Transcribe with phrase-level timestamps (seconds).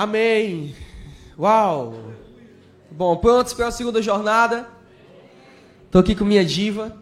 [0.00, 0.74] Amém.
[1.38, 1.92] Uau.
[2.90, 4.66] Bom, prontos para a segunda jornada?
[5.84, 6.96] Estou aqui com minha diva.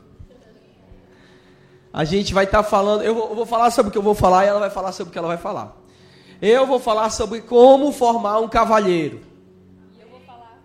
[1.93, 3.05] A gente vai estar tá falando.
[3.05, 4.91] Eu vou, eu vou, falar sobre o que eu vou falar e ela vai falar
[4.91, 5.77] sobre o que ela vai falar.
[6.43, 9.21] Eu vou falar sobre como formar um cavalheiro.
[9.97, 10.59] E eu vou falar,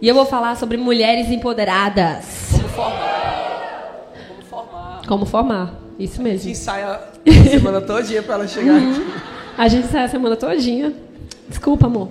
[0.00, 2.50] eu vou falar sobre mulheres empoderadas.
[2.52, 4.14] Como formar.
[4.28, 5.02] Como formar.
[5.08, 5.74] Como formar.
[5.98, 6.38] Isso mesmo.
[6.38, 8.92] A gente ensaia a semana todinha para ela chegar uhum.
[8.92, 9.38] aqui.
[9.58, 11.07] A gente ensaia a semana todinha.
[11.48, 12.10] Desculpa, amor.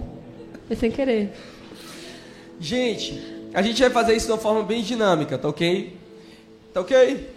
[0.68, 1.32] Foi sem querer.
[2.60, 3.22] Gente,
[3.54, 5.96] a gente vai fazer isso de uma forma bem dinâmica, tá ok?
[6.74, 7.30] Tá ok?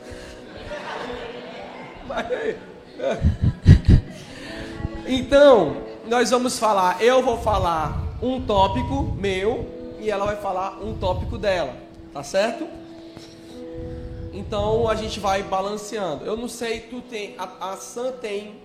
[5.06, 5.76] Então,
[6.06, 9.66] nós vamos falar, eu vou falar um tópico meu
[9.98, 11.74] e ela vai falar um tópico dela,
[12.12, 12.66] tá certo?
[14.32, 16.24] Então a gente vai balanceando.
[16.24, 18.59] Eu não sei, tu tem, a, a Sam tem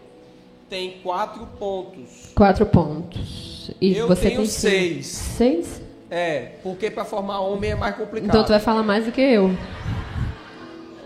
[0.70, 2.32] tem quatro pontos.
[2.36, 3.72] Quatro pontos.
[3.80, 5.08] E eu você tenho tem seis.
[5.08, 5.82] Seis?
[6.10, 8.30] É, porque para formar homem é mais complicado.
[8.30, 9.56] Então tu vai falar mais do que eu.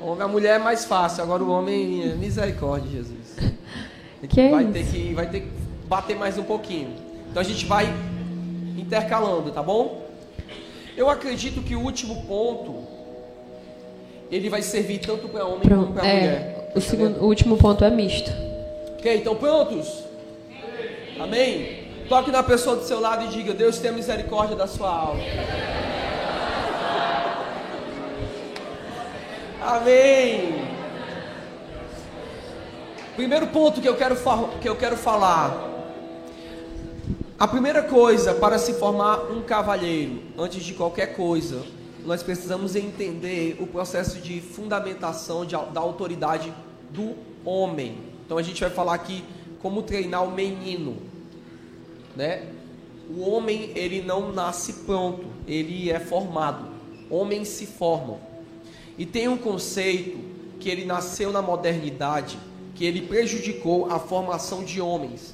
[0.02, 3.36] Homem, a mulher é mais fácil, agora o homem, é misericórdia, Jesus.
[4.30, 5.48] Que vai é ter que vai ter que
[5.88, 6.94] bater mais um pouquinho.
[7.30, 7.86] Então a gente vai
[8.78, 10.06] intercalando, tá bom?
[10.98, 12.84] Eu acredito que o último ponto
[14.30, 15.84] ele vai servir tanto para homem Pronto.
[15.84, 16.72] como para é, mulher.
[16.76, 18.49] O, segundo, o último ponto é misto.
[19.00, 20.04] Ok, então prontos?
[21.18, 21.88] Amém?
[22.10, 25.24] Toque na pessoa do seu lado e diga: Deus tenha misericórdia da sua alma.
[29.62, 30.66] Amém.
[33.16, 34.18] Primeiro ponto que eu quero,
[34.60, 35.70] que eu quero falar.
[37.40, 41.64] A primeira coisa para se formar um cavalheiro, antes de qualquer coisa,
[42.06, 46.54] nós precisamos entender o processo de fundamentação de, da autoridade
[46.90, 48.09] do homem.
[48.30, 49.24] Então a gente vai falar aqui
[49.60, 50.98] como treinar o menino,
[52.16, 52.44] né?
[53.10, 56.68] O homem ele não nasce pronto, ele é formado.
[57.10, 58.20] Homens se formam.
[59.00, 60.20] E tem um conceito
[60.60, 62.38] que ele nasceu na modernidade,
[62.76, 65.34] que ele prejudicou a formação de homens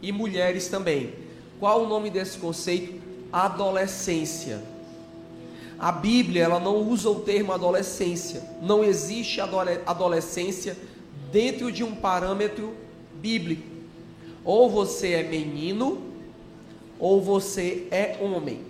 [0.00, 1.12] e mulheres também.
[1.58, 3.02] Qual o nome desse conceito?
[3.30, 4.62] Adolescência.
[5.78, 8.42] A Bíblia ela não usa o termo adolescência.
[8.62, 10.74] Não existe adolescência
[11.30, 12.74] dentro de um parâmetro
[13.14, 13.62] bíblico.
[14.44, 16.02] Ou você é menino,
[16.98, 18.60] ou você é homem.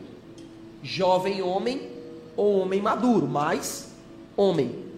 [0.83, 1.91] Jovem homem
[2.37, 3.93] ou homem maduro, mas
[4.37, 4.91] homem.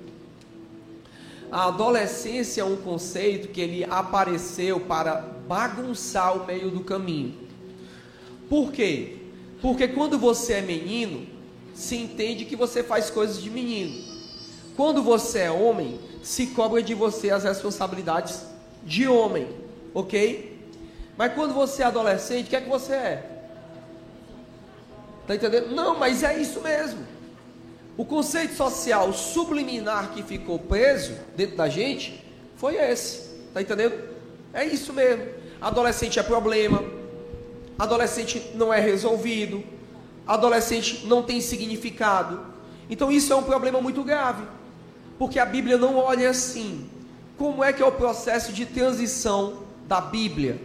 [1.50, 7.34] A adolescência é um conceito que ele apareceu para bagunçar o meio do caminho.
[8.48, 9.16] Por quê?
[9.60, 11.26] Porque quando você é menino,
[11.74, 14.02] se entende que você faz coisas de menino.
[14.76, 18.42] Quando você é homem, se cobra de você as responsabilidades
[18.84, 19.48] de homem,
[19.92, 20.60] ok?
[21.16, 23.32] Mas quando você é adolescente, o que é que você é?
[25.26, 25.74] Tá entendendo?
[25.74, 27.06] Não, mas é isso mesmo.
[27.96, 32.24] O conceito social subliminar que ficou preso dentro da gente
[32.56, 33.30] foi esse.
[33.52, 34.02] Tá entendendo?
[34.52, 35.26] É isso mesmo.
[35.60, 36.82] Adolescente é problema.
[37.78, 39.62] Adolescente não é resolvido.
[40.26, 42.40] Adolescente não tem significado.
[42.88, 44.42] Então isso é um problema muito grave.
[45.18, 46.88] Porque a Bíblia não olha assim.
[47.38, 50.60] Como é que é o processo de transição da Bíblia?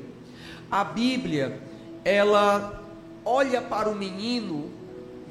[0.69, 1.61] A Bíblia,
[2.03, 2.83] ela
[3.23, 4.71] olha para o menino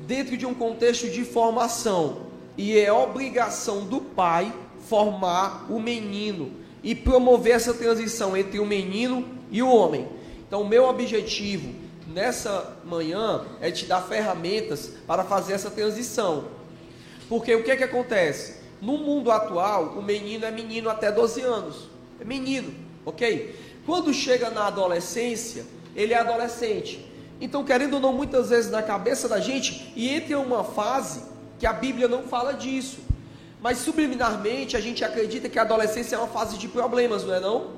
[0.06, 2.26] dentro de um contexto de formação,
[2.56, 4.52] e é obrigação do pai
[4.88, 10.08] formar o menino e promover essa transição entre o menino e o homem.
[10.46, 11.74] Então, o meu objetivo
[12.06, 16.44] nessa manhã é te dar ferramentas para fazer essa transição.
[17.28, 18.55] Porque o que é que acontece?
[18.80, 21.88] No mundo atual, o menino é menino até 12 anos.
[22.20, 23.54] É menino, ok?
[23.84, 25.64] Quando chega na adolescência,
[25.94, 27.04] ele é adolescente.
[27.40, 31.22] Então, querendo ou não, muitas vezes na cabeça da gente, e entra uma fase
[31.58, 32.98] que a Bíblia não fala disso.
[33.62, 37.40] Mas subliminarmente a gente acredita que a adolescência é uma fase de problemas, não é
[37.40, 37.76] não?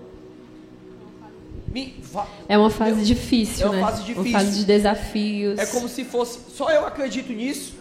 [2.49, 3.83] É uma fase difícil, é uma né?
[3.83, 4.31] fase difícil.
[4.31, 5.59] Uma fase de desafios.
[5.59, 6.41] É como se fosse.
[6.51, 7.75] Só eu acredito nisso.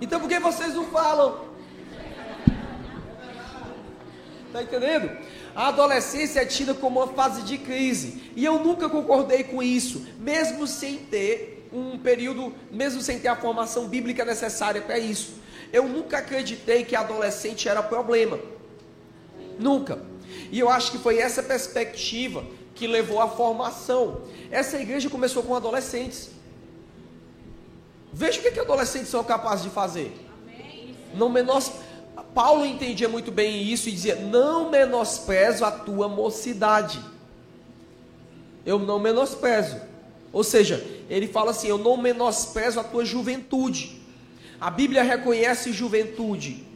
[0.00, 1.47] Então por que vocês não falam?
[4.52, 5.10] Tá entendendo?
[5.54, 8.32] A adolescência é tida como uma fase de crise.
[8.34, 13.36] E eu nunca concordei com isso, mesmo sem ter um período, mesmo sem ter a
[13.36, 15.34] formação bíblica necessária para isso.
[15.72, 18.38] Eu nunca acreditei que adolescente era problema.
[19.58, 20.00] Nunca.
[20.50, 24.22] E eu acho que foi essa perspectiva que levou à formação.
[24.50, 26.30] Essa igreja começou com adolescentes.
[28.12, 30.16] Veja o que, que adolescentes são capazes de fazer.
[31.14, 31.70] Não menos
[32.34, 37.00] Paulo entendia muito bem isso e dizia: Não menosprezo a tua mocidade.
[38.64, 39.76] eu não menosprezo.
[40.32, 44.00] Ou seja, ele fala assim: eu não menosprezo a tua juventude.
[44.60, 46.66] A Bíblia reconhece juventude,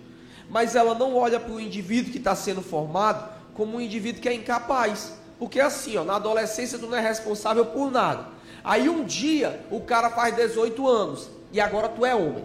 [0.49, 4.28] mas ela não olha para o indivíduo que está sendo formado como um indivíduo que
[4.28, 5.14] é incapaz.
[5.38, 8.28] Porque assim, ó, na adolescência tu não é responsável por nada.
[8.62, 12.44] Aí um dia o cara faz 18 anos e agora tu é homem.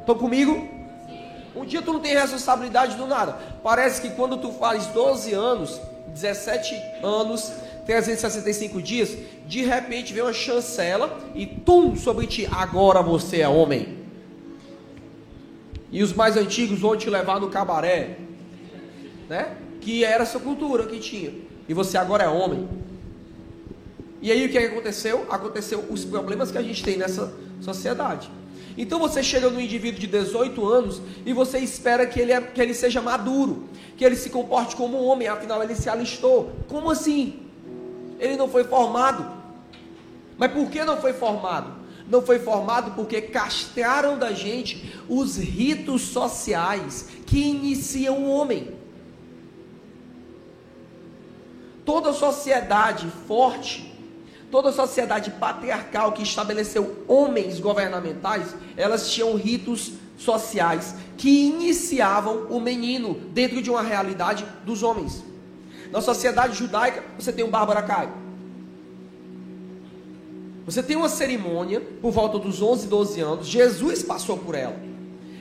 [0.00, 0.79] Estão comigo?
[1.54, 3.32] Um dia tu não tem responsabilidade do nada.
[3.62, 7.52] Parece que quando tu faz 12 anos, 17 anos,
[7.86, 9.16] 365 dias,
[9.46, 13.98] de repente vem uma chancela e tum sobre ti, agora você é homem.
[15.90, 18.16] E os mais antigos vão te levar no cabaré,
[19.28, 19.56] né?
[19.80, 21.32] Que era essa cultura que tinha.
[21.68, 22.68] E você agora é homem.
[24.22, 25.26] E aí o que aconteceu?
[25.30, 28.30] Aconteceu os problemas que a gente tem nessa sociedade.
[28.80, 32.58] Então você chega no indivíduo de 18 anos e você espera que ele, é, que
[32.62, 36.50] ele seja maduro, que ele se comporte como um homem, afinal ele se alistou.
[36.66, 37.40] Como assim?
[38.18, 39.30] Ele não foi formado.
[40.38, 41.74] Mas por que não foi formado?
[42.08, 48.72] Não foi formado porque castraram da gente os ritos sociais que iniciam o homem.
[51.84, 53.89] Toda sociedade forte
[54.50, 63.14] Toda sociedade patriarcal que estabeleceu homens governamentais, elas tinham ritos sociais que iniciavam o menino
[63.32, 65.24] dentro de uma realidade dos homens.
[65.92, 68.12] Na sociedade judaica, você tem o Bárbara Caio.
[70.66, 74.76] Você tem uma cerimônia por volta dos 11, 12 anos, Jesus passou por ela,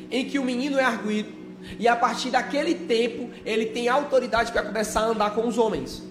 [0.09, 1.29] em que o menino é arguído,
[1.77, 6.01] e a partir daquele tempo ele tem autoridade para começar a andar com os homens.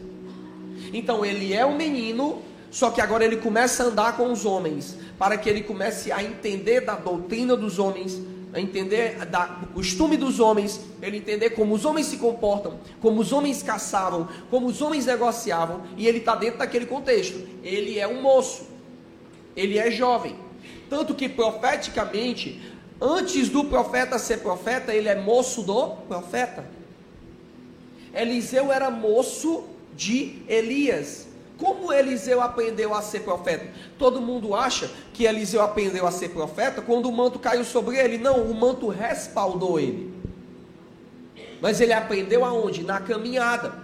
[0.92, 4.96] Então ele é um menino só que agora ele começa a andar com os homens,
[5.18, 8.20] para que ele comece a entender da doutrina dos homens,
[8.52, 13.20] a entender da, do costume dos homens, ele entender como os homens se comportam, como
[13.20, 17.38] os homens caçavam, como os homens negociavam, e ele está dentro daquele contexto.
[17.62, 18.66] Ele é um moço,
[19.56, 20.36] ele é jovem.
[20.88, 22.60] Tanto que profeticamente,
[23.00, 26.64] antes do profeta ser profeta, ele é moço do profeta.
[28.14, 29.64] Eliseu era moço
[29.94, 31.27] de Elias.
[31.58, 33.66] Como Eliseu aprendeu a ser profeta?
[33.98, 38.16] Todo mundo acha que Eliseu aprendeu a ser profeta quando o manto caiu sobre ele.
[38.16, 40.14] Não, o manto respaldou ele.
[41.60, 42.84] Mas ele aprendeu aonde?
[42.84, 43.74] Na caminhada.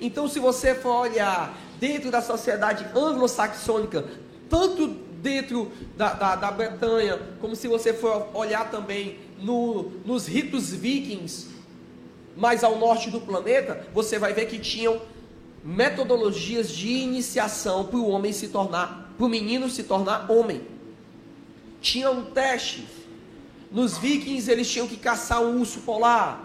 [0.00, 4.04] Então, se você for olhar dentro da sociedade anglo-saxônica,
[4.50, 10.70] tanto dentro da, da, da, Bretanha, como se você for olhar também no, nos ritos
[10.70, 11.48] vikings,
[12.36, 15.00] mais ao norte do planeta, você vai ver que tinham
[15.68, 20.62] metodologias de iniciação para o homem se tornar, para o menino se tornar homem.
[21.78, 22.86] Tinha um teste.
[23.70, 26.42] Nos vikings eles tinham que caçar um urso polar.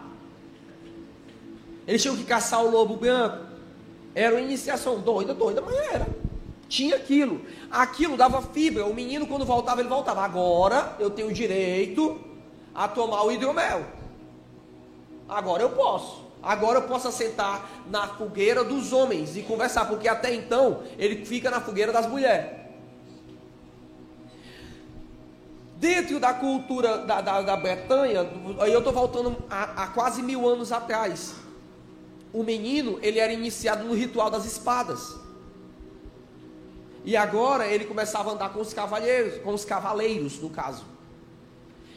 [1.88, 3.46] Eles tinham que caçar o lobo branco.
[4.14, 6.06] Era uma iniciação doida, doida, mas era.
[6.68, 7.42] Tinha aquilo.
[7.72, 8.86] Aquilo dava fibra.
[8.86, 10.22] O menino, quando voltava, ele voltava.
[10.22, 12.20] Agora eu tenho direito
[12.76, 13.86] a tomar o hidromel.
[15.30, 16.23] Agora eu posso.
[16.44, 21.50] Agora eu posso sentar na fogueira dos homens e conversar, porque até então ele fica
[21.50, 22.52] na fogueira das mulheres.
[25.78, 28.30] Dentro da cultura da, da, da Bretanha,
[28.60, 31.34] aí eu estou voltando a, a quase mil anos atrás.
[32.34, 35.16] O menino, ele era iniciado no ritual das espadas.
[37.06, 40.93] E agora ele começava a andar com os cavalheiros, com os cavaleiros, no caso.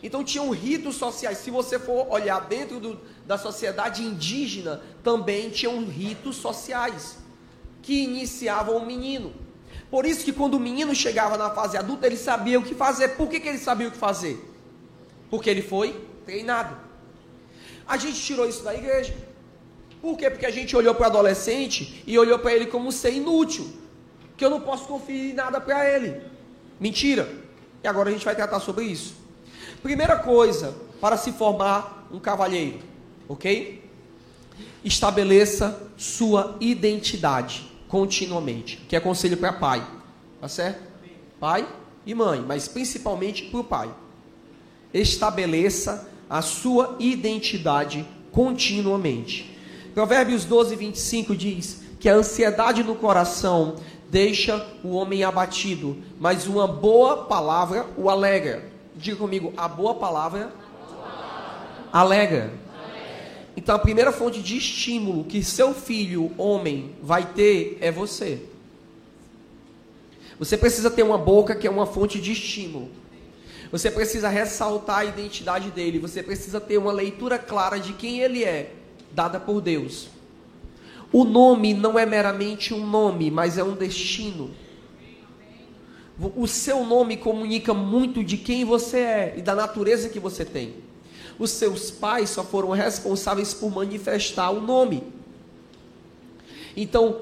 [0.07, 1.39] Então tinham ritos sociais.
[1.39, 7.19] Se você for olhar dentro do, da sociedade indígena, também tinham ritos sociais
[7.83, 9.35] que iniciavam o menino.
[9.91, 13.17] Por isso que quando o menino chegava na fase adulta, ele sabia o que fazer.
[13.17, 14.39] Por que, que ele sabia o que fazer?
[15.29, 16.77] Porque ele foi treinado.
[17.85, 19.13] A gente tirou isso da igreja.
[20.01, 20.31] Por quê?
[20.31, 23.69] Porque a gente olhou para o adolescente e olhou para ele como ser inútil.
[24.37, 26.23] Que eu não posso conferir nada para ele.
[26.79, 27.29] Mentira.
[27.83, 29.26] E agora a gente vai tratar sobre isso.
[29.87, 32.81] Primeira coisa para se formar um cavalheiro,
[33.29, 33.89] ok?
[34.85, 39.87] Estabeleça sua identidade continuamente, que é conselho para pai,
[40.41, 40.83] tá certo?
[41.39, 41.69] Pai
[42.05, 43.89] e mãe, mas principalmente para o pai.
[44.93, 49.57] Estabeleça a sua identidade continuamente.
[49.95, 53.77] Provérbios 12, 25 diz que a ansiedade no coração
[54.11, 58.75] deixa o homem abatido, mas uma boa palavra o alegra.
[58.97, 60.51] Diga comigo, a boa palavra,
[61.93, 62.51] alegra.
[63.55, 68.43] Então a primeira fonte de estímulo que seu filho, homem, vai ter é você.
[70.39, 72.91] Você precisa ter uma boca que é uma fonte de estímulo.
[73.71, 75.99] Você precisa ressaltar a identidade dele.
[75.99, 78.73] Você precisa ter uma leitura clara de quem ele é,
[79.13, 80.09] dada por Deus.
[81.13, 84.51] O nome não é meramente um nome, mas é um destino.
[86.19, 90.75] O seu nome comunica muito de quem você é e da natureza que você tem.
[91.39, 95.03] Os seus pais só foram responsáveis por manifestar o nome.
[96.75, 97.21] Então,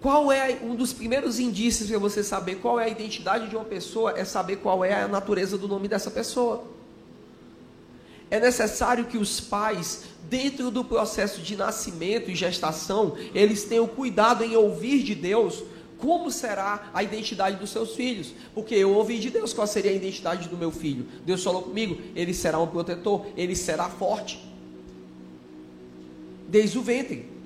[0.00, 3.64] qual é um dos primeiros indícios para você saber qual é a identidade de uma
[3.64, 4.16] pessoa?
[4.16, 6.62] É saber qual é a natureza do nome dessa pessoa.
[8.30, 14.44] É necessário que os pais, dentro do processo de nascimento e gestação, eles tenham cuidado
[14.44, 15.64] em ouvir de Deus
[15.98, 18.32] como será a identidade dos seus filhos.
[18.54, 21.06] Porque eu ouvi de Deus qual seria a identidade do meu filho.
[21.24, 24.38] Deus falou comigo, ele será um protetor, ele será forte.
[26.48, 27.36] Desde o ventre.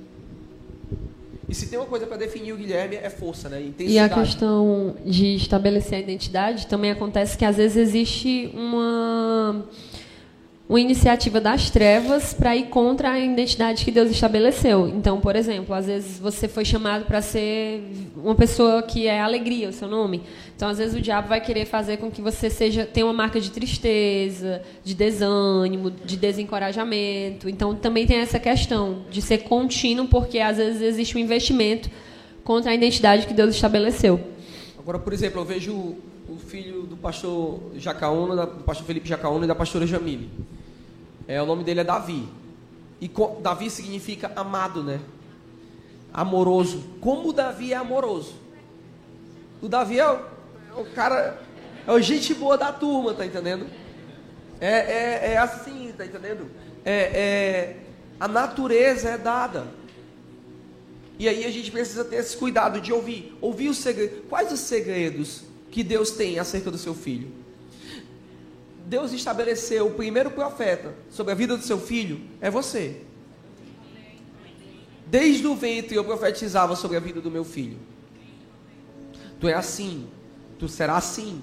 [1.49, 3.61] E se tem uma coisa para definir o Guilherme é força, né?
[3.61, 3.93] Intensidade.
[3.93, 9.65] E a questão de estabelecer a identidade também acontece que às vezes existe uma
[10.71, 14.87] uma iniciativa das trevas para ir contra a identidade que Deus estabeleceu.
[14.87, 17.83] Então, por exemplo, às vezes você foi chamado para ser
[18.17, 20.23] uma pessoa que é alegria, o seu nome.
[20.55, 23.41] Então, às vezes o diabo vai querer fazer com que você seja tenha uma marca
[23.41, 27.49] de tristeza, de desânimo, de desencorajamento.
[27.49, 31.91] Então, também tem essa questão de ser contínuo, porque às vezes existe um investimento
[32.45, 34.21] contra a identidade que Deus estabeleceu.
[34.79, 35.97] Agora, por exemplo, eu vejo
[36.29, 40.31] o filho do pastor Jacaúna, do pastor Felipe Jacaúna e da pastora Jamile.
[41.31, 42.29] É, o nome dele é Davi.
[43.01, 43.09] E
[43.41, 44.99] Davi significa amado, né?
[46.13, 46.83] Amoroso.
[47.01, 48.35] Como Davi é amoroso?
[49.63, 51.41] O Davi é o, é o cara,
[51.87, 53.69] é o gente boa da turma, tá entendendo?
[54.61, 56.51] É, é, é assim, tá entendendo?
[56.85, 57.77] É, é,
[58.19, 59.69] a natureza é dada.
[61.17, 63.39] E aí a gente precisa ter esse cuidado de ouvir.
[63.41, 64.19] Ouvir os segredos.
[64.29, 67.31] Quais os segredos que Deus tem acerca do seu filho?
[68.91, 73.03] Deus estabeleceu o primeiro profeta sobre a vida do seu filho é você.
[75.07, 77.79] Desde o ventre eu profetizava sobre a vida do meu filho.
[79.39, 80.09] Tu é assim,
[80.59, 81.41] tu será assim.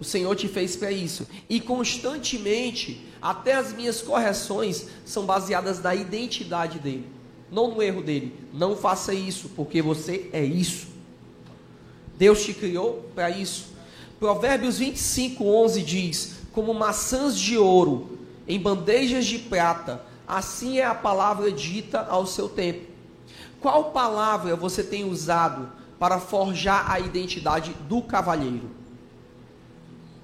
[0.00, 1.28] O Senhor te fez para isso.
[1.50, 7.06] E constantemente, até as minhas correções são baseadas na identidade dele,
[7.52, 8.34] não no erro dele.
[8.54, 10.86] Não faça isso, porque você é isso.
[12.16, 13.76] Deus te criou para isso.
[14.18, 20.94] Provérbios 25, 11 diz: como maçãs de ouro em bandejas de prata, assim é a
[20.94, 22.86] palavra dita ao seu tempo.
[23.60, 28.70] Qual palavra você tem usado para forjar a identidade do cavalheiro?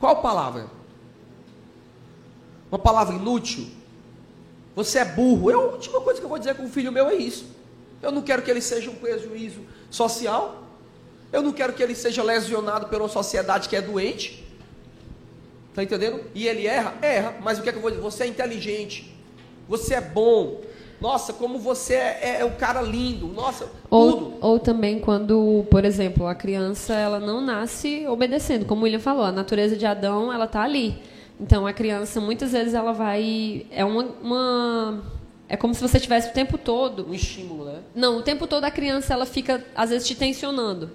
[0.00, 0.68] Qual palavra?
[2.70, 3.68] Uma palavra inútil?
[4.74, 5.50] Você é burro?
[5.50, 7.44] É a última coisa que eu vou dizer com o filho meu é isso.
[8.00, 9.60] Eu não quero que ele seja um prejuízo
[9.90, 10.62] social.
[11.30, 14.42] Eu não quero que ele seja lesionado pela sociedade que é doente.
[15.74, 16.20] Tá entendendo?
[16.34, 16.94] E ele erra?
[17.00, 17.34] Erra.
[17.40, 18.02] Mas o que é que eu vou dizer?
[18.02, 19.14] Você é inteligente.
[19.68, 20.60] Você é bom.
[21.00, 23.26] Nossa, como você é, é, é um cara lindo.
[23.26, 24.34] Nossa, ou, tudo.
[24.40, 28.66] Ou também quando, por exemplo, a criança ela não nasce obedecendo.
[28.66, 30.94] Como o William falou, a natureza de Adão ela tá ali.
[31.40, 35.02] Então a criança muitas vezes ela vai é uma, uma
[35.48, 37.80] é como se você tivesse o tempo todo um estímulo, né?
[37.94, 40.88] Não, o tempo todo a criança ela fica às vezes te tensionando.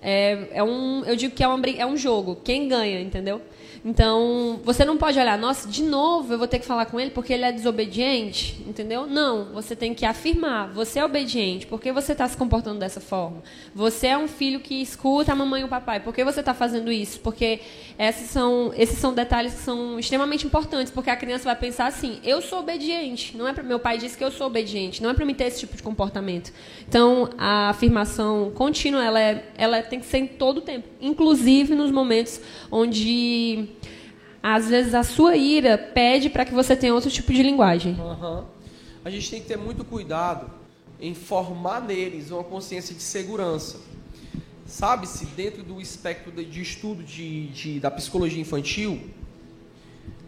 [0.00, 2.36] É, é um eu digo que é, uma, é um jogo.
[2.44, 3.42] Quem ganha, entendeu?
[3.84, 7.10] Então, você não pode olhar, nossa, de novo eu vou ter que falar com ele
[7.10, 9.06] porque ele é desobediente, entendeu?
[9.06, 13.00] Não, você tem que afirmar, você é obediente, por que você está se comportando dessa
[13.00, 13.42] forma?
[13.74, 16.54] Você é um filho que escuta a mamãe e o papai, por que você está
[16.54, 17.20] fazendo isso?
[17.20, 17.60] Porque
[17.98, 22.20] esses são, esses são detalhes que são extremamente importantes, porque a criança vai pensar assim,
[22.22, 25.14] eu sou obediente, não é para meu pai disse que eu sou obediente, não é
[25.14, 26.52] para me ter esse tipo de comportamento.
[26.86, 31.74] Então, a afirmação contínua, ela, é, ela tem que ser em todo o tempo, inclusive
[31.74, 32.40] nos momentos
[32.70, 33.68] onde
[34.40, 37.94] às vezes a sua ira pede para que você tenha outro tipo de linguagem.
[37.94, 38.44] Uhum.
[39.04, 40.48] A gente tem que ter muito cuidado
[41.00, 43.87] em formar neles uma consciência de segurança.
[44.68, 49.08] Sabe-se, dentro do espectro de estudo de, de, da psicologia infantil,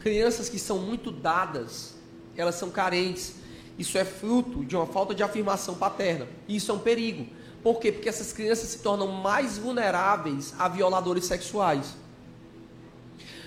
[0.01, 1.95] crianças que são muito dadas,
[2.35, 3.35] elas são carentes.
[3.79, 6.27] Isso é fruto de uma falta de afirmação paterna.
[6.49, 7.27] E isso é um perigo.
[7.63, 7.93] Por quê?
[7.93, 11.95] Porque essas crianças se tornam mais vulneráveis a violadores sexuais.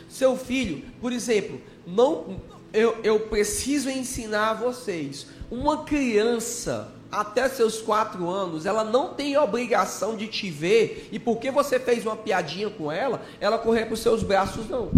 [0.07, 2.39] Seu filho, por exemplo, não,
[2.71, 5.25] eu, eu preciso ensinar vocês.
[5.49, 11.51] Uma criança até seus quatro anos, ela não tem obrigação de te ver e porque
[11.51, 14.91] você fez uma piadinha com ela, ela correr para os seus braços, não.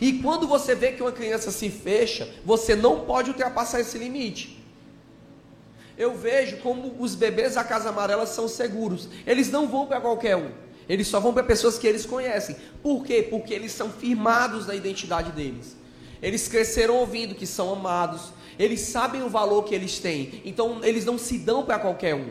[0.00, 4.62] E quando você vê que uma criança se fecha, você não pode ultrapassar esse limite.
[5.98, 9.08] Eu vejo como os bebês da Casa Amarela são seguros.
[9.26, 10.50] Eles não vão para qualquer um.
[10.88, 12.56] Eles só vão para pessoas que eles conhecem.
[12.82, 13.26] Por quê?
[13.28, 15.76] Porque eles são firmados na identidade deles.
[16.22, 18.32] Eles cresceram ouvindo que são amados.
[18.58, 20.42] Eles sabem o valor que eles têm.
[20.44, 22.30] Então eles não se dão para qualquer um.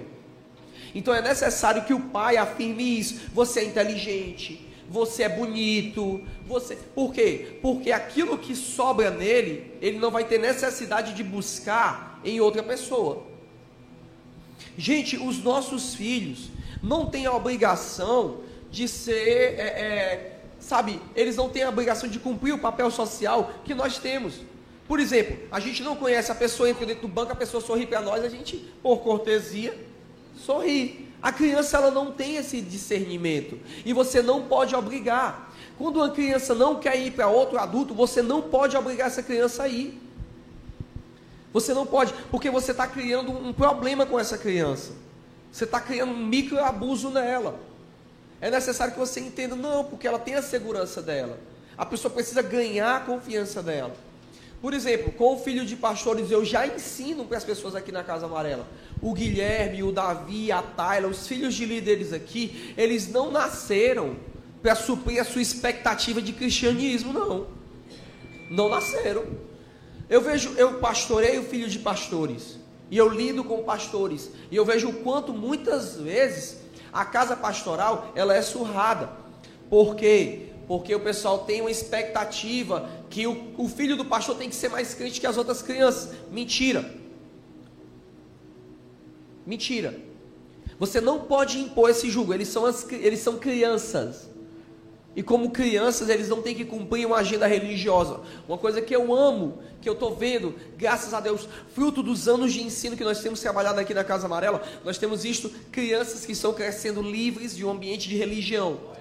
[0.94, 3.30] Então é necessário que o pai afirme isso.
[3.34, 6.76] Você é inteligente, você é bonito, você.
[6.76, 7.60] Por quê?
[7.62, 13.24] Porque aquilo que sobra nele, ele não vai ter necessidade de buscar em outra pessoa.
[14.78, 16.50] Gente, os nossos filhos
[16.82, 22.20] não têm a obrigação de ser, é, é, sabe, eles não têm a obrigação de
[22.20, 24.36] cumprir o papel social que nós temos.
[24.89, 27.86] Por exemplo, a gente não conhece a pessoa, entra dentro do banco, a pessoa sorri
[27.86, 29.77] para nós, a gente, por cortesia,
[30.36, 31.08] sorri.
[31.22, 35.53] A criança ela não tem esse discernimento e você não pode obrigar.
[35.77, 39.62] Quando uma criança não quer ir para outro adulto, você não pode obrigar essa criança
[39.62, 40.01] a ir.
[41.53, 44.93] Você não pode, porque você está criando um problema com essa criança.
[45.51, 47.60] Você está criando um micro abuso nela.
[48.41, 51.39] É necessário que você entenda, não, porque ela tem a segurança dela.
[51.77, 54.09] A pessoa precisa ganhar a confiança dela.
[54.62, 58.04] Por exemplo, com o filho de pastores, eu já ensino para as pessoas aqui na
[58.04, 58.68] Casa Amarela.
[59.01, 64.18] O Guilherme, o Davi, a Tayla, os filhos de líderes aqui, eles não nasceram
[64.62, 67.48] para suprir a sua expectativa de cristianismo, não.
[68.51, 69.24] Não nasceram.
[70.10, 72.60] Eu vejo, eu pastorei o filho de pastores.
[72.92, 74.30] E eu lido com pastores.
[74.51, 76.58] E eu vejo o quanto muitas vezes
[76.92, 79.10] a casa pastoral ela é surrada.
[79.70, 80.49] Por quê?
[80.70, 84.70] Porque o pessoal tem uma expectativa que o, o filho do pastor tem que ser
[84.70, 86.12] mais crente que as outras crianças.
[86.32, 86.94] Mentira.
[89.48, 90.00] Mentira.
[90.78, 92.36] Você não pode impor esse julgo.
[92.36, 94.30] Eles são, as, eles são crianças.
[95.16, 98.20] E como crianças, eles não têm que cumprir uma agenda religiosa.
[98.48, 102.54] Uma coisa que eu amo, que eu estou vendo, graças a Deus, fruto dos anos
[102.54, 106.34] de ensino que nós temos trabalhado aqui na Casa Amarela, nós temos visto crianças que
[106.34, 108.99] estão crescendo livres de um ambiente de religião.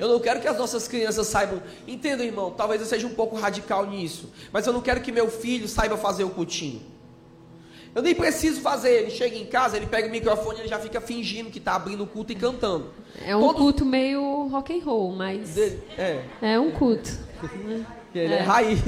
[0.00, 1.62] Eu não quero que as nossas crianças saibam.
[1.86, 4.32] Entenda, irmão, talvez eu seja um pouco radical nisso.
[4.50, 6.80] Mas eu não quero que meu filho saiba fazer o cultinho.
[7.94, 9.02] Eu nem preciso fazer.
[9.02, 11.74] Ele chega em casa, ele pega o microfone e ele já fica fingindo que está
[11.74, 12.94] abrindo o culto e cantando.
[13.22, 13.60] É um Todos...
[13.60, 15.58] culto meio rock and roll, mas.
[15.58, 16.24] É.
[16.40, 17.10] É um culto.
[18.14, 18.80] ele é, é raiz.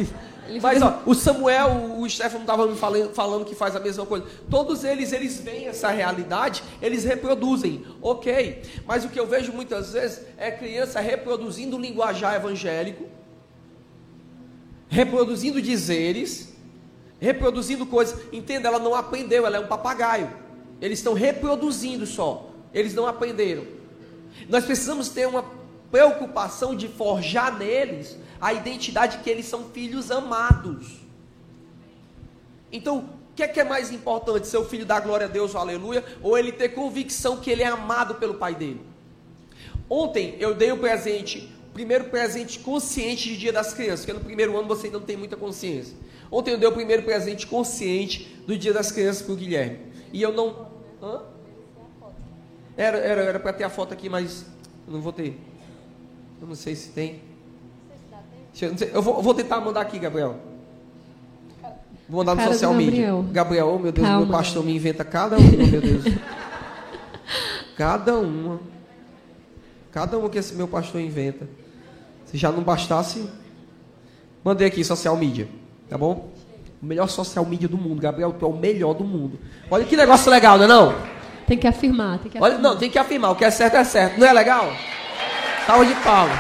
[0.61, 4.27] Mas ó, o Samuel, o Stefano estava me falando, falando que faz a mesma coisa.
[4.51, 8.63] Todos eles, eles veem essa realidade, eles reproduzem, ok.
[8.85, 13.05] Mas o que eu vejo muitas vezes é criança reproduzindo o linguajar evangélico,
[14.89, 16.53] reproduzindo dizeres,
[17.21, 18.19] reproduzindo coisas.
[18.33, 20.29] Entenda, ela não aprendeu, ela é um papagaio.
[20.81, 22.51] Eles estão reproduzindo só.
[22.75, 23.65] Eles não aprenderam.
[24.49, 25.45] Nós precisamos ter uma
[25.93, 31.03] preocupação de forjar neles a identidade que eles são filhos amados.
[32.73, 34.49] Então, o que é, que é mais importante?
[34.49, 37.67] Ser o filho da glória a Deus, aleluia, ou ele ter convicção que ele é
[37.67, 38.81] amado pelo pai dele?
[39.89, 44.25] Ontem eu dei o um presente, primeiro presente consciente de Dia das Crianças, porque no
[44.25, 45.95] primeiro ano você ainda não tem muita consciência.
[46.31, 49.79] Ontem eu dei o primeiro presente consciente do Dia das Crianças para o Guilherme.
[50.11, 50.69] E eu não.
[51.03, 51.23] Hã?
[52.75, 52.99] Era
[53.39, 54.47] para era, ter a foto aqui, mas
[54.89, 55.52] não vou ter.
[56.43, 57.21] Eu não sei se tem.
[58.61, 60.41] Eu, eu vou, vou, tentar mandar aqui, Gabriel.
[62.09, 63.15] Vou mandar no Cara social media.
[63.31, 64.27] Gabriel, oh, meu Deus, Calma.
[64.27, 66.05] meu pastor me inventa cada uma, meu Deus.
[67.79, 68.61] cada uma.
[69.93, 71.49] Cada uma que esse meu pastor inventa.
[72.27, 73.25] Se já não bastasse,
[74.43, 75.49] mandei aqui social media.
[75.89, 76.29] Tá bom?
[76.83, 78.03] O melhor social media do mundo.
[78.03, 79.39] Gabriel, tu é o melhor do mundo.
[79.71, 80.95] Olha que negócio legal, não é não?
[81.47, 82.51] Tem que afirmar, tem que afirmar.
[82.51, 83.31] Olha, não, tem que afirmar.
[83.31, 84.19] O que é certo é certo.
[84.19, 84.73] Não é legal?
[85.67, 86.35] Salve de palma.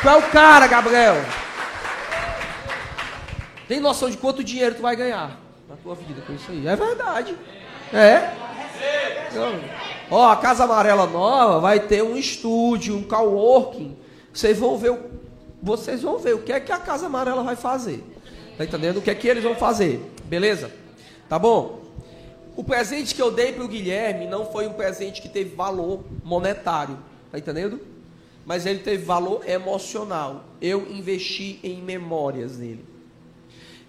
[0.00, 1.16] Tu é o cara, Gabriel.
[3.66, 6.66] Tem noção de quanto dinheiro tu vai ganhar na tua vida com isso aí?
[6.66, 7.36] É verdade.
[7.92, 8.30] É.
[10.10, 13.96] Ó, a Casa Amarela Nova vai ter um estúdio, um coworking.
[14.32, 14.96] Vocês vão ver,
[15.60, 18.04] vocês vão ver o que é que a Casa Amarela vai fazer.
[18.56, 18.98] Tá entendendo?
[18.98, 20.00] O que é que eles vão fazer?
[20.24, 20.70] Beleza?
[21.28, 21.80] Tá bom?
[22.56, 26.04] O presente que eu dei para o Guilherme não foi um presente que teve valor
[26.24, 26.96] monetário.
[27.30, 27.80] Tá entendendo?
[28.46, 30.44] Mas ele teve valor emocional.
[30.60, 32.84] Eu investi em memórias dele.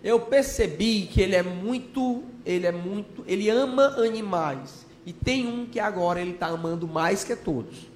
[0.03, 4.85] Eu percebi que ele é muito, ele é muito, ele ama animais.
[5.05, 7.87] E tem um que agora ele está amando mais que todos.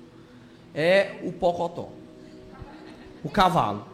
[0.74, 1.90] É o pocotó.
[3.24, 3.86] O cavalo.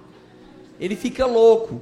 [0.80, 1.82] Ele fica louco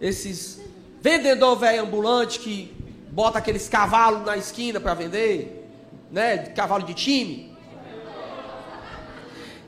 [0.00, 0.60] esses
[1.00, 2.74] vendedor velho ambulante que
[3.10, 5.66] bota aqueles cavalos na esquina para vender,
[6.10, 6.38] né?
[6.50, 7.55] Cavalo de time.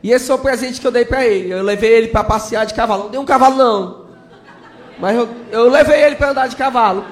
[0.03, 1.51] E esse foi o presente que eu dei para ele.
[1.51, 3.05] Eu levei ele para passear de cavalo.
[3.05, 4.09] Não dei um cavalo não,
[4.99, 7.05] mas eu, eu levei ele para andar de cavalo.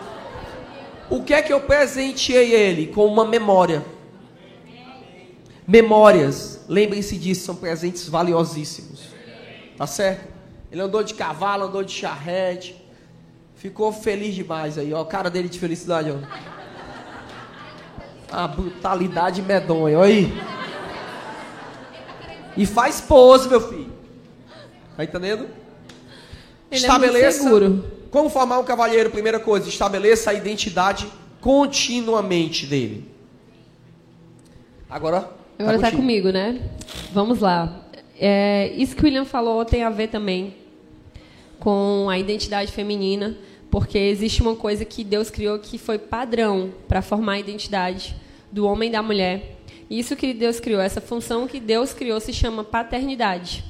[1.08, 3.84] O que é que eu presenteei ele com uma memória?
[5.66, 9.02] Memórias, lembrem-se disso, são presentes valiosíssimos.
[9.76, 10.26] Tá certo?
[10.70, 12.76] Ele andou de cavalo, andou de charrete.
[13.54, 15.00] Ficou feliz demais aí, ó.
[15.00, 16.16] A cara dele de felicidade, ó.
[18.30, 20.32] A brutalidade medonha, olha aí.
[22.56, 23.92] E faz pose, meu filho.
[24.96, 25.46] Tá entendendo?
[26.70, 27.42] Ele é estabeleça.
[27.42, 27.84] seguro.
[28.10, 29.10] Como formar um cavalheiro?
[29.10, 31.06] Primeira coisa, estabeleça a identidade
[31.40, 33.04] continuamente dele.
[34.88, 35.30] Agora.
[35.58, 36.02] Agora tá contigo.
[36.02, 36.60] comigo, né?
[37.12, 37.82] Vamos lá.
[38.18, 40.54] É, isso que o William falou tem a ver também
[41.58, 43.36] com a identidade feminina,
[43.70, 48.16] porque existe uma coisa que Deus criou que foi padrão para formar a identidade
[48.50, 49.55] do homem e da mulher.
[49.88, 53.64] Isso que Deus criou, essa função que Deus criou se chama paternidade.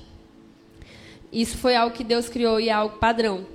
[1.33, 3.47] Isso foi algo que Deus criou e é algo padrão.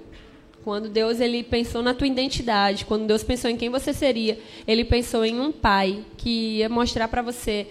[0.63, 4.86] Quando Deus ele pensou na tua identidade, quando Deus pensou em quem você seria, ele
[4.86, 7.67] pensou em um pai que ia mostrar para você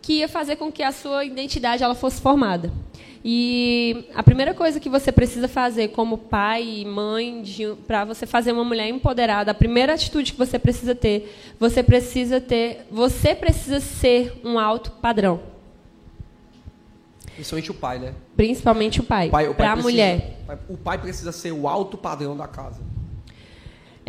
[0.00, 2.72] que ia fazer com que a sua identidade ela fosse formada.
[3.22, 7.44] E a primeira coisa que você precisa fazer como pai e mãe
[7.86, 12.40] para você fazer uma mulher empoderada, a primeira atitude que você precisa ter, você precisa
[12.40, 15.40] ter, você precisa ser um alto padrão,
[17.40, 18.14] Principalmente o pai, né?
[18.36, 20.44] principalmente o pai, pai, pai para a mulher.
[20.68, 22.80] O pai precisa ser o alto padrão da casa.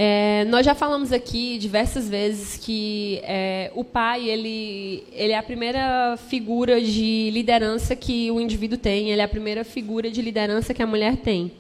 [0.04, 5.44] É, nós já falamos aqui diversas vezes que é, o pai ele, ele é a
[5.44, 10.74] primeira figura de liderança que o indivíduo tem, ele é a primeira figura de liderança
[10.74, 11.52] que a mulher tem.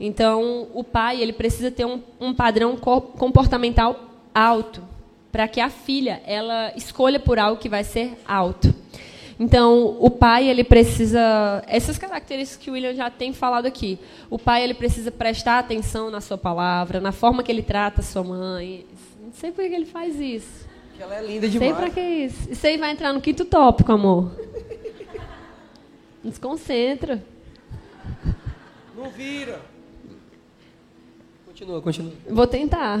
[0.00, 4.82] Então, o pai ele precisa ter um, um padrão co- comportamental alto
[5.30, 8.74] para que a filha ela escolha por algo que vai ser alto.
[9.38, 13.98] Então, o pai ele precisa essas características que o William já tem falado aqui.
[14.30, 18.04] O pai ele precisa prestar atenção na sua palavra, na forma que ele trata a
[18.04, 18.86] sua mãe.
[19.20, 20.66] Não sei por que ele faz isso.
[20.96, 21.76] Que ela é linda Sei demais.
[21.76, 22.50] pra que isso.
[22.52, 24.30] Isso aí vai entrar no quinto tópico, amor.
[26.22, 27.22] Desconcentra.
[28.96, 29.60] Não vira.
[31.44, 32.12] Continua, continua.
[32.28, 33.00] Vou tentar.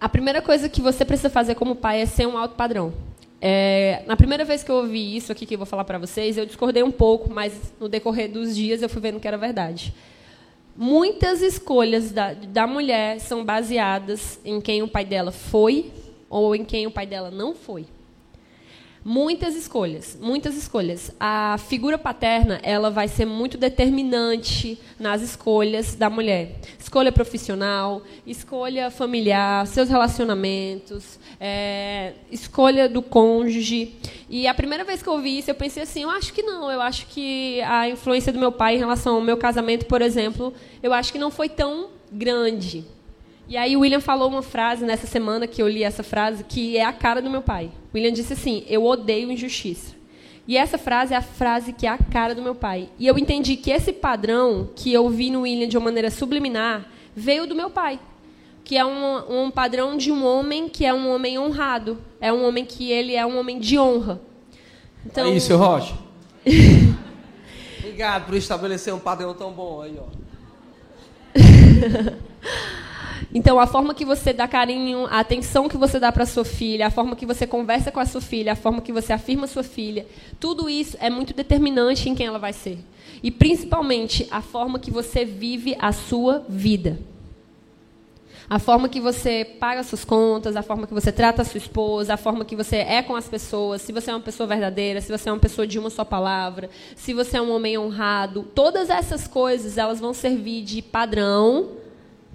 [0.00, 2.92] A primeira coisa que você precisa fazer como pai é ser um alto padrão.
[3.40, 6.36] É, na primeira vez que eu ouvi isso aqui que eu vou falar para vocês,
[6.36, 9.94] eu discordei um pouco, mas no decorrer dos dias eu fui vendo que era verdade.
[10.76, 15.92] Muitas escolhas da, da mulher são baseadas em quem o pai dela foi
[16.28, 17.86] ou em quem o pai dela não foi.
[19.04, 21.12] Muitas escolhas, muitas escolhas.
[21.18, 26.56] A figura paterna, ela vai ser muito determinante nas escolhas da mulher.
[26.78, 33.94] Escolha profissional, escolha familiar, seus relacionamentos, é, escolha do cônjuge.
[34.28, 36.70] E a primeira vez que eu ouvi isso, eu pensei assim, eu acho que não.
[36.70, 40.52] Eu acho que a influência do meu pai em relação ao meu casamento, por exemplo,
[40.82, 42.84] eu acho que não foi tão grande.
[43.48, 46.76] E aí o William falou uma frase nessa semana que eu li essa frase que
[46.76, 47.70] é a cara do meu pai.
[47.92, 49.96] O William disse assim: "Eu odeio injustiça".
[50.46, 52.88] E essa frase é a frase que é a cara do meu pai.
[52.98, 56.86] E eu entendi que esse padrão que eu vi no William de uma maneira subliminar
[57.14, 57.98] veio do meu pai,
[58.64, 62.46] que é um, um padrão de um homem que é um homem honrado, é um
[62.46, 64.20] homem que ele é um homem de honra.
[65.04, 65.94] Então, Aí, seu Rocha.
[67.78, 70.06] Obrigado por estabelecer um padrão tão bom aí, ó.
[73.32, 76.86] Então, a forma que você dá carinho, a atenção que você dá para sua filha,
[76.86, 79.62] a forma que você conversa com a sua filha, a forma que você afirma sua
[79.62, 80.06] filha,
[80.40, 82.78] tudo isso é muito determinante em quem ela vai ser.
[83.22, 86.98] E, principalmente, a forma que você vive a sua vida.
[88.48, 92.14] A forma que você paga suas contas, a forma que você trata a sua esposa,
[92.14, 95.12] a forma que você é com as pessoas, se você é uma pessoa verdadeira, se
[95.12, 98.88] você é uma pessoa de uma só palavra, se você é um homem honrado, todas
[98.88, 101.76] essas coisas elas vão servir de padrão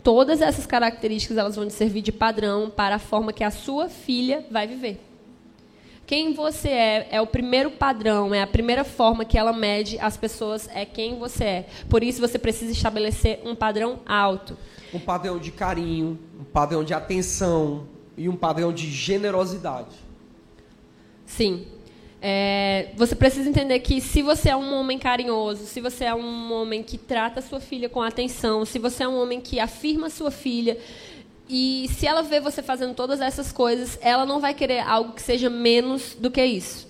[0.03, 3.87] Todas essas características elas vão te servir de padrão para a forma que a sua
[3.87, 4.99] filha vai viver.
[6.05, 10.17] Quem você é é o primeiro padrão, é a primeira forma que ela mede as
[10.17, 11.65] pessoas, é quem você é.
[11.89, 14.57] Por isso você precisa estabelecer um padrão alto.
[14.93, 17.87] Um padrão de carinho, um padrão de atenção
[18.17, 19.95] e um padrão de generosidade.
[21.25, 21.65] Sim.
[22.25, 26.53] É, você precisa entender que se você é um homem carinhoso, se você é um
[26.53, 30.31] homem que trata sua filha com atenção, se você é um homem que afirma sua
[30.31, 30.77] filha,
[31.49, 35.21] e se ela vê você fazendo todas essas coisas, ela não vai querer algo que
[35.21, 36.88] seja menos do que isso.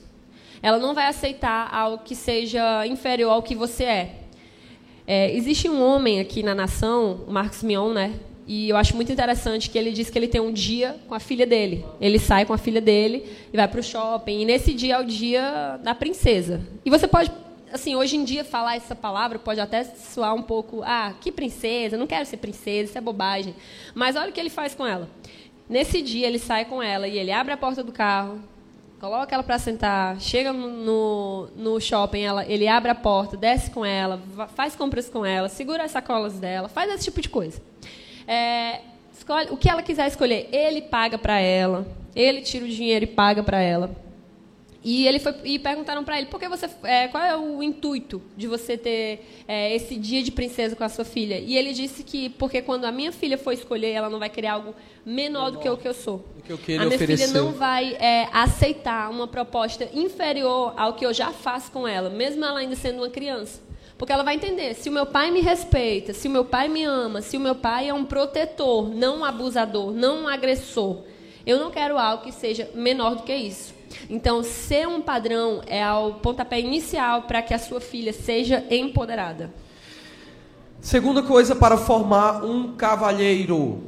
[0.62, 4.16] Ela não vai aceitar algo que seja inferior ao que você é.
[5.08, 8.14] É, existe um homem aqui na nação, o Marcos Mion, né?
[8.46, 11.20] E eu acho muito interessante que ele diz que ele tem um dia com a
[11.20, 11.86] filha dele.
[12.00, 14.42] Ele sai com a filha dele e vai para o shopping.
[14.42, 16.62] E nesse dia é o dia da princesa.
[16.84, 17.32] E você pode,
[17.72, 21.98] assim, hoje em dia falar essa palavra pode até soar um pouco, ah, que princesa,
[21.98, 23.56] não quero ser princesa, isso é bobagem.
[23.96, 25.10] Mas olha o que ele faz com ela.
[25.70, 28.42] Nesse dia ele sai com ela e ele abre a porta do carro,
[29.00, 33.86] coloca ela para sentar, chega no, no shopping, ela, ele abre a porta, desce com
[33.86, 34.22] ela,
[34.56, 37.62] faz compras com ela, segura as sacolas dela, faz esse tipo de coisa.
[38.28, 38.82] É,
[39.12, 43.08] escolhe o que ela quiser escolher, ele paga para ela, ele tira o dinheiro e
[43.08, 44.04] paga para ela.
[44.84, 48.22] E ele foi e perguntaram para ele por que você é, qual é o intuito
[48.36, 51.40] de você ter é, esse dia de princesa com a sua filha?
[51.40, 54.48] E ele disse que porque quando a minha filha for escolher ela não vai querer
[54.48, 56.26] algo menor, menor do que o que eu sou.
[56.44, 61.14] Que eu a minha filha não vai é, aceitar uma proposta inferior ao que eu
[61.14, 63.62] já faço com ela mesmo ela ainda sendo uma criança
[64.04, 66.84] porque ela vai entender se o meu pai me respeita se o meu pai me
[66.84, 70.98] ama se o meu pai é um protetor não um abusador não um agressor
[71.46, 73.74] eu não quero algo que seja menor do que isso
[74.10, 79.54] então, ser um padrão é o pontapé inicial para que a sua filha seja empoderada.
[80.82, 83.84] Segunda coisa para formar um cavalheiro: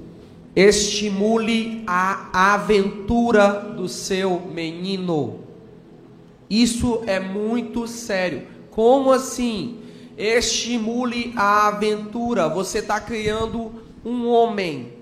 [0.55, 5.39] estimule a aventura do seu menino.
[6.49, 8.43] Isso é muito sério.
[8.69, 9.84] Como assim?
[10.17, 12.47] Estimule a aventura.
[12.47, 13.71] Você está criando
[14.03, 14.93] um homem.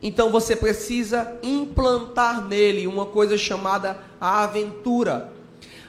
[0.00, 5.32] Então você precisa implantar nele uma coisa chamada a aventura.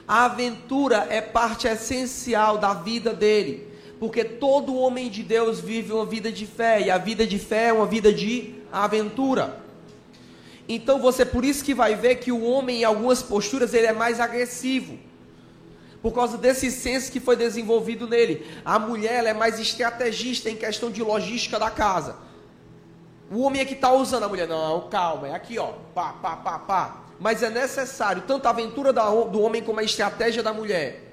[0.06, 3.68] A aventura é parte essencial da vida dele,
[4.00, 7.68] porque todo homem de Deus vive uma vida de fé, e a vida de fé
[7.68, 9.60] é uma vida de aventura.
[10.68, 13.92] Então você por isso que vai ver que o homem em algumas posturas ele é
[13.92, 14.98] mais agressivo.
[16.02, 18.46] Por causa desse senso que foi desenvolvido nele.
[18.64, 22.16] A mulher é mais estrategista em questão de logística da casa.
[23.30, 24.48] O homem é que está usando a mulher.
[24.48, 25.72] Não, calma, é aqui, ó.
[25.94, 30.42] Pá, pá, pá, pá mas é necessário tanto a aventura do homem como a estratégia
[30.42, 31.12] da mulher.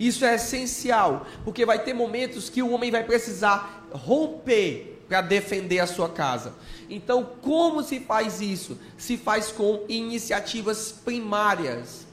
[0.00, 5.78] Isso é essencial, porque vai ter momentos que o homem vai precisar romper para defender
[5.78, 6.54] a sua casa.
[6.88, 8.78] Então, como se faz isso?
[8.96, 12.06] Se faz com iniciativas primárias.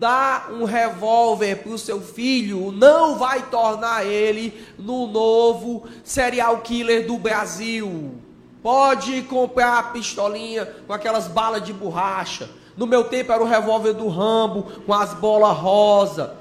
[0.00, 7.06] Dar um revólver para o seu filho não vai tornar ele no novo serial killer
[7.06, 8.14] do Brasil.
[8.62, 12.48] Pode comprar a pistolinha com aquelas balas de borracha.
[12.78, 16.34] No meu tempo era o revólver do Rambo com as bolas rosa.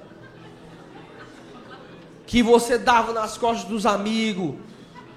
[2.26, 4.56] Que você dava nas costas dos amigos.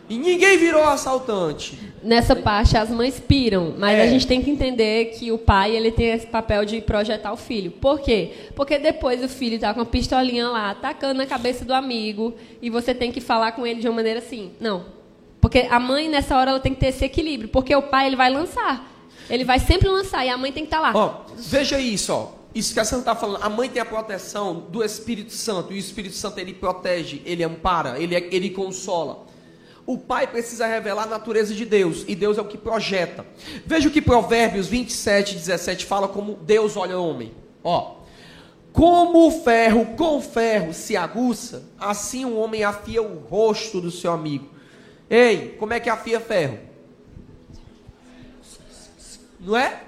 [0.09, 1.92] E ninguém virou assaltante.
[2.03, 4.03] Nessa parte as mães piram, mas é.
[4.03, 7.37] a gente tem que entender que o pai ele tem esse papel de projetar o
[7.37, 7.71] filho.
[7.71, 8.33] Por quê?
[8.55, 12.69] Porque depois o filho está com a pistolinha lá, atacando na cabeça do amigo, e
[12.69, 14.53] você tem que falar com ele de uma maneira assim.
[14.59, 14.85] Não.
[15.41, 18.17] Porque a mãe nessa hora ela tem que ter esse equilíbrio, porque o pai ele
[18.17, 18.91] vai lançar.
[19.31, 20.97] Ele vai sempre lançar e a mãe tem que estar tá lá.
[20.97, 22.43] Ó, veja isso, ó.
[22.55, 23.43] Isso que a Santa está falando.
[23.43, 25.73] A mãe tem a proteção do Espírito Santo.
[25.73, 29.27] E o Espírito Santo ele protege, ele ampara, ele, ele consola.
[29.85, 32.05] O pai precisa revelar a natureza de Deus.
[32.07, 33.27] E Deus é o que projeta.
[33.67, 37.33] Veja o que Provérbios 27, 17 fala como Deus olha o homem.
[37.65, 37.97] Ó.
[38.73, 44.13] Como o ferro com ferro se aguça, assim o homem afia o rosto do seu
[44.13, 44.49] amigo.
[45.11, 46.59] Ei, como é que afia ferro?
[49.39, 49.83] Não é?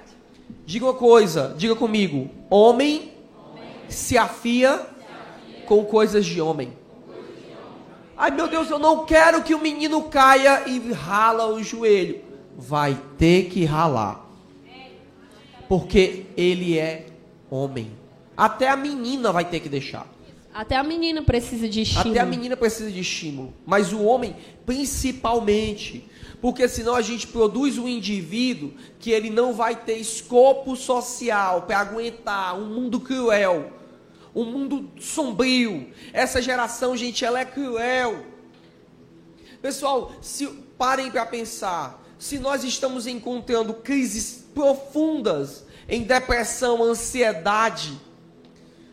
[0.65, 2.29] Diga uma coisa, diga comigo.
[2.49, 3.13] Homem,
[3.87, 4.85] se, afia
[5.65, 6.73] com coisas de homem.
[8.17, 12.21] Ai meu Deus, eu não quero que o menino caia e rala o joelho.
[12.57, 14.25] Vai ter que ralar.
[15.67, 17.07] Porque ele é
[17.49, 17.91] homem.
[18.37, 20.07] Até a menina vai ter que deixar.
[20.53, 22.11] Até a menina precisa de estímulo.
[22.11, 23.53] Até a menina precisa de estímulo.
[23.65, 26.05] Mas o homem, principalmente.
[26.39, 31.79] Porque senão a gente produz um indivíduo que ele não vai ter escopo social para
[31.79, 33.71] aguentar um mundo cruel,
[34.35, 35.91] um mundo sombrio.
[36.11, 38.25] Essa geração, gente, ela é cruel.
[39.61, 40.45] Pessoal, se
[40.77, 47.99] parem para pensar, se nós estamos encontrando crises profundas em depressão, ansiedade,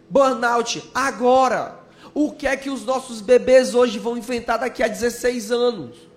[0.08, 1.80] burnout agora,
[2.14, 6.11] o que é que os nossos bebês hoje vão enfrentar daqui a 16 anos?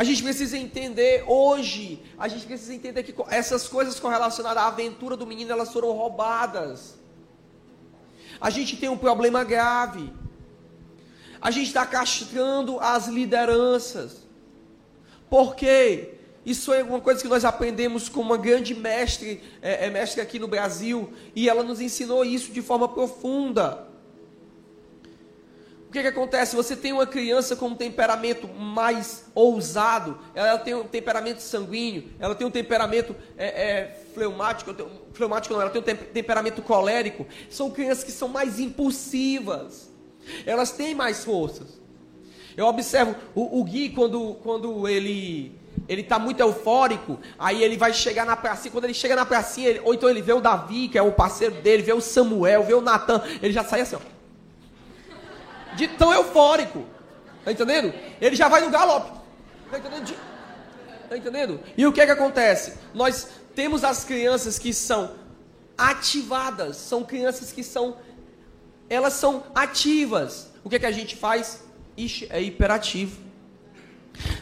[0.00, 5.14] A gente precisa entender hoje, a gente precisa entender que essas coisas correlacionadas à aventura
[5.14, 6.94] do menino, elas foram roubadas.
[8.40, 10.10] A gente tem um problema grave.
[11.38, 14.26] A gente está castrando as lideranças.
[15.28, 16.14] Por quê?
[16.46, 20.38] Isso é uma coisa que nós aprendemos com uma grande mestre, é, é mestre aqui
[20.38, 23.89] no Brasil, e ela nos ensinou isso de forma profunda.
[25.90, 26.54] O que, que acontece?
[26.54, 32.32] Você tem uma criança com um temperamento mais ousado, ela tem um temperamento sanguíneo, ela
[32.32, 34.72] tem um temperamento é, é, fleumático,
[35.12, 37.26] fleumático não, ela tem um temperamento colérico.
[37.50, 39.90] São crianças que são mais impulsivas,
[40.46, 41.80] elas têm mais forças.
[42.56, 47.92] Eu observo o, o Gui, quando, quando ele ele tá muito eufórico, aí ele vai
[47.92, 50.86] chegar na pracinha, quando ele chega na pracinha, ele, ou então ele vê o Davi,
[50.86, 53.96] que é o parceiro dele, vê o Samuel, vê o Natan, ele já sai assim,
[53.96, 54.19] ó.
[55.76, 56.84] De tão eufórico.
[57.44, 57.92] Tá entendendo?
[58.20, 59.18] Ele já vai no galope.
[59.70, 60.04] Tá entendendo?
[60.04, 60.14] De...
[61.08, 61.60] Tá entendendo?
[61.76, 62.74] E o que é que acontece?
[62.94, 65.12] Nós temos as crianças que são
[65.76, 67.96] ativadas, são crianças que são
[68.90, 70.50] elas são ativas.
[70.64, 71.62] O que é que a gente faz?
[71.96, 73.20] Ixi, é hiperativo.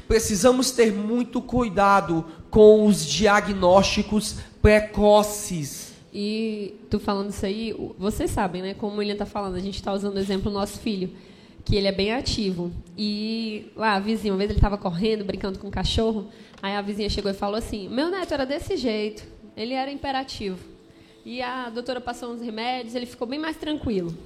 [0.08, 5.87] Precisamos ter muito cuidado com os diagnósticos precoces.
[6.12, 8.74] E tu falando isso aí, vocês sabem, né?
[8.74, 11.10] Como o William está falando, a gente está usando o exemplo do nosso filho,
[11.64, 12.72] que ele é bem ativo.
[12.96, 16.28] E lá, a vizinha, uma vez ele estava correndo, brincando com o cachorro,
[16.62, 20.58] aí a vizinha chegou e falou assim: Meu neto era desse jeito, ele era imperativo.
[21.24, 24.16] E a doutora passou uns remédios, ele ficou bem mais tranquilo.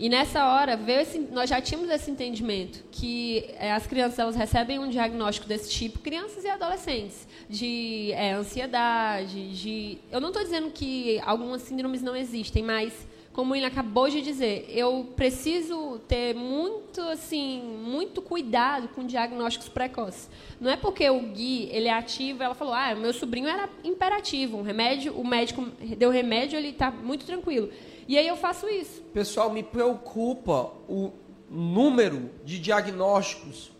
[0.00, 4.34] E nessa hora, veio esse, nós já tínhamos esse entendimento que é, as crianças elas
[4.34, 9.98] recebem um diagnóstico desse tipo, crianças e adolescentes, de é, ansiedade, de.
[10.10, 12.94] Eu não estou dizendo que algumas síndromes não existem, mas
[13.34, 20.30] como ele acabou de dizer, eu preciso ter muito assim, muito cuidado com diagnósticos precoces.
[20.58, 24.56] Não é porque o Gui ele é ativo, ela falou, ah, meu sobrinho era imperativo,
[24.56, 25.62] um remédio, o médico
[25.98, 27.70] deu remédio, ele está muito tranquilo.
[28.06, 29.02] E aí eu faço isso.
[29.14, 31.12] Pessoal, me preocupa o
[31.50, 33.70] número de diagnósticos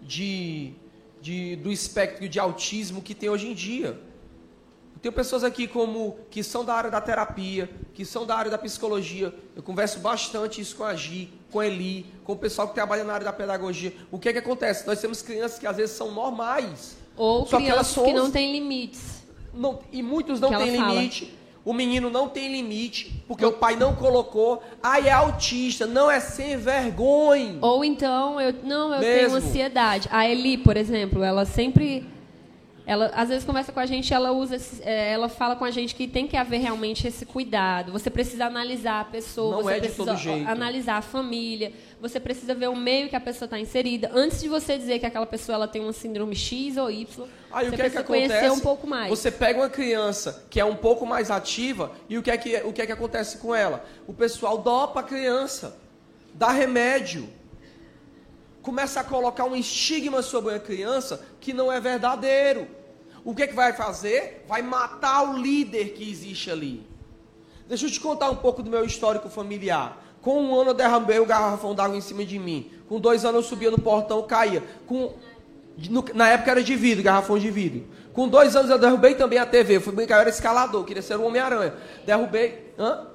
[0.00, 0.72] de,
[1.20, 4.00] de, do espectro de autismo que tem hoje em dia.
[4.94, 8.50] Eu tenho pessoas aqui como que são da área da terapia, que são da área
[8.50, 9.34] da psicologia.
[9.54, 13.04] Eu converso bastante isso com a Gi, com a Eli, com o pessoal que trabalha
[13.04, 13.94] na área da pedagogia.
[14.10, 14.86] O que é que acontece?
[14.86, 16.96] Nós temos crianças que às vezes são normais.
[17.16, 19.22] Ou crianças que, que não têm limites.
[19.52, 21.34] Não, e muitos não têm limite.
[21.64, 24.62] O menino não tem limite, porque o pai não colocou.
[24.82, 27.58] Ai, é autista, não é sem vergonha.
[27.60, 29.14] Ou então, eu não, eu Mesmo.
[29.14, 30.08] tenho ansiedade.
[30.10, 32.06] A Eli, por exemplo, ela sempre
[32.90, 35.94] ela às vezes conversa com a gente, ela usa, é, ela fala com a gente
[35.94, 37.92] que tem que haver realmente esse cuidado.
[37.92, 40.12] Você precisa analisar a pessoa, Não você é precisa
[40.50, 44.48] analisar a família, você precisa ver o meio que a pessoa está inserida antes de
[44.48, 47.28] você dizer que aquela pessoa ela tem uma síndrome X ou Y.
[47.52, 48.50] Aí você o que é que acontece?
[48.50, 49.10] um pouco mais.
[49.10, 52.56] Você pega uma criança que é um pouco mais ativa e o que é que
[52.64, 53.84] o que é que acontece com ela?
[54.06, 55.78] O pessoal dopa a criança,
[56.34, 57.28] dá remédio
[58.62, 62.68] começa a colocar um estigma sobre a criança que não é verdadeiro
[63.24, 64.44] o que, é que vai fazer?
[64.48, 66.86] Vai matar o líder que existe ali.
[67.68, 70.02] Deixa eu te contar um pouco do meu histórico familiar.
[70.22, 72.70] Com um ano eu derramei o garrafão d'água em cima de mim.
[72.88, 74.62] Com dois anos eu subia no portão, caía.
[74.86, 75.14] Com,
[76.14, 77.84] na época era de vidro, garrafão de vidro.
[78.12, 79.76] Com dois anos eu derrubei também a TV.
[79.76, 81.74] Eu fui brincar, eu era escalador, queria ser um Homem-Aranha.
[82.04, 82.72] Derrubei.
[82.78, 83.06] Hã?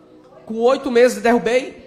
[0.46, 1.84] Com oito meses derrubei.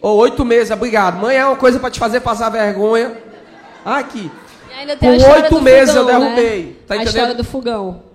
[0.00, 1.16] Ou oh, oito meses, obrigado.
[1.16, 3.16] Mãe é uma coisa para te fazer passar vergonha.
[3.84, 4.30] Aqui.
[5.00, 6.26] Com oito meses fogão, eu né?
[6.26, 6.64] derrubei.
[6.64, 6.74] Né?
[6.86, 8.13] Tá a história do fogão.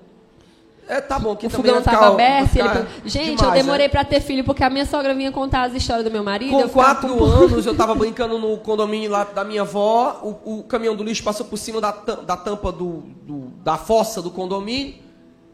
[0.89, 1.35] É, tá bom.
[1.35, 2.55] Que o fogão estava aberto.
[2.55, 2.87] Ele...
[3.05, 3.89] Gente, demais, eu demorei é.
[3.89, 6.51] para ter filho porque a minha sogra vinha contar as histórias do meu marido.
[6.51, 7.23] Com quatro com...
[7.23, 10.19] anos, eu estava brincando no condomínio lá da minha avó.
[10.23, 14.19] O, o, caminhão do lixo passou por cima da, da tampa do, do, da fossa
[14.19, 14.95] do condomínio.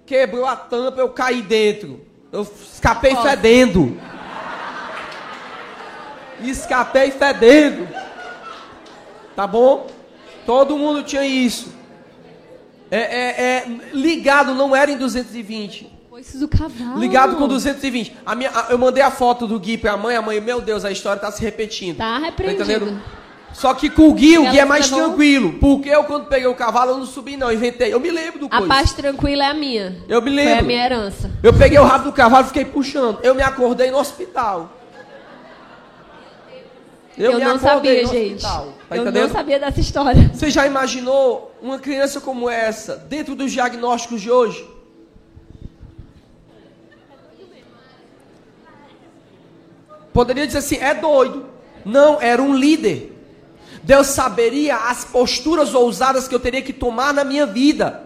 [0.05, 1.99] Quebrou a tampa, eu caí dentro.
[2.31, 3.31] Eu escapei Nossa.
[3.31, 3.99] fedendo.
[6.39, 7.89] Escapei fedendo.
[9.35, 9.87] Tá bom?
[10.45, 11.74] Todo mundo tinha isso.
[12.91, 15.91] É, é, é, ligado não era em 220.
[16.09, 16.99] Coisas do cavalo.
[16.99, 18.15] Ligado com 220.
[18.25, 20.85] A minha, a, eu mandei a foto do Gui pra mãe, a mãe, meu Deus,
[20.85, 21.97] a história tá se repetindo.
[21.97, 22.85] Tá repreendido.
[22.85, 23.01] Tá
[23.51, 25.53] Só que com o Gui, o Gui é mais tranquilo.
[25.53, 27.51] Porque eu, quando peguei o cavalo, eu não subi, não.
[27.51, 27.93] Inventei.
[27.93, 28.67] Eu me lembro do A coisa.
[28.67, 29.97] parte tranquila é a minha.
[30.07, 30.53] Eu me lembro.
[30.53, 31.31] Foi a minha herança.
[31.43, 33.19] Eu peguei o rabo do cavalo e fiquei puxando.
[33.23, 34.71] Eu me acordei no hospital.
[37.17, 38.41] Eu, eu não sabia, gente.
[38.41, 39.27] Tá eu entendendo?
[39.27, 40.29] não sabia dessa história.
[40.33, 44.69] Você já imaginou uma criança como essa dentro dos diagnósticos de hoje?
[50.13, 51.47] Poderia dizer assim, é doido.
[51.83, 53.11] Não, era um líder.
[53.81, 58.03] Deus saberia as posturas ousadas que eu teria que tomar na minha vida.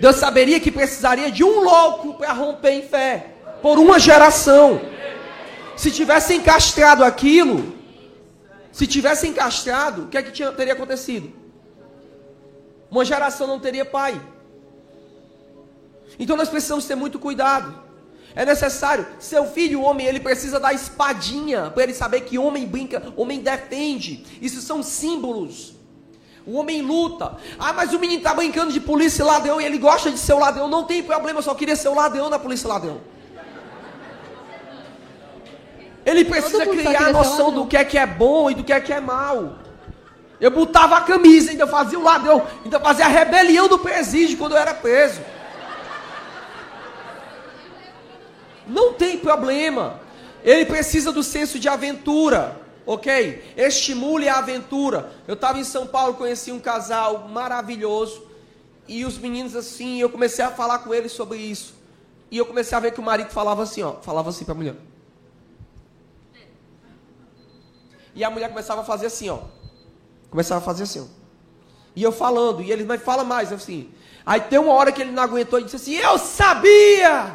[0.00, 3.26] Deus saberia que precisaria de um louco para romper em fé.
[3.60, 4.80] Por uma geração.
[5.76, 7.74] Se tivesse encastrado aquilo,
[8.72, 11.47] se tivesse encastrado, o que é que tinha, teria acontecido?
[12.90, 14.20] Uma geração não teria pai.
[16.18, 17.88] Então nós precisamos ter muito cuidado.
[18.34, 23.12] É necessário, seu filho, homem, ele precisa da espadinha para ele saber que homem brinca,
[23.16, 24.24] homem defende.
[24.40, 25.74] Isso são símbolos.
[26.46, 27.36] O homem luta.
[27.58, 30.34] Ah, mas o menino está brincando de polícia e ladrão e ele gosta de ser
[30.34, 30.68] o ladrão.
[30.68, 33.00] Não tem problema, eu só queria ser o ladrão da polícia ladrão.
[36.06, 38.80] Ele precisa criar a noção do que é que é bom e do que é
[38.80, 39.58] que é mal.
[40.40, 44.38] Eu botava a camisa, ainda fazia o lado, eu ainda fazia a rebelião do presídio
[44.38, 45.20] quando eu era preso.
[48.66, 50.00] Não tem problema.
[50.44, 53.52] Ele precisa do senso de aventura, ok?
[53.56, 55.10] Estimule a aventura.
[55.26, 58.28] Eu estava em São Paulo, conheci um casal maravilhoso.
[58.86, 61.74] E os meninos assim, eu comecei a falar com eles sobre isso.
[62.30, 64.56] E eu comecei a ver que o marido falava assim, ó, falava assim para a
[64.56, 64.76] mulher.
[68.14, 69.40] E a mulher começava a fazer assim, ó.
[70.30, 71.18] Começava a fazer assim, ó.
[71.96, 73.90] E eu falando, e ele, mas fala mais, assim.
[74.24, 77.34] Aí tem uma hora que ele não aguentou e disse assim: Eu sabia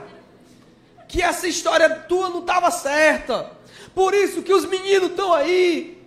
[1.07, 3.51] que essa história tua não estava certa.
[3.95, 6.01] Por isso que os meninos estão aí.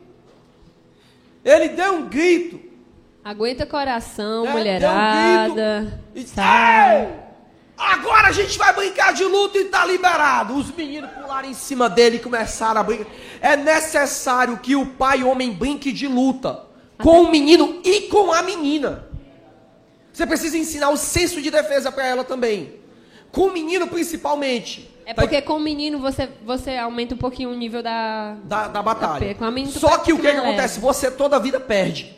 [1.45, 2.61] Ele deu um grito.
[3.24, 4.53] Aguenta coração, né?
[4.53, 6.03] mulherada.
[6.14, 7.26] Um e disse, Ei!
[7.76, 10.55] Agora a gente vai brincar de luta e tá liberado.
[10.55, 13.11] Os meninos pularam em cima dele e começaram a brincar.
[13.41, 16.66] É necessário que o pai homem brinque de luta
[17.03, 19.07] com o menino e com a menina.
[20.13, 22.75] Você precisa ensinar o senso de defesa para ela também.
[23.31, 24.91] Com o menino principalmente.
[25.05, 28.83] É porque com o menino você, você aumenta um pouquinho o nível da, da, da
[28.83, 29.35] batalha.
[29.35, 30.81] Da Só que o que, que acontece?
[30.81, 32.17] Você toda a vida perde.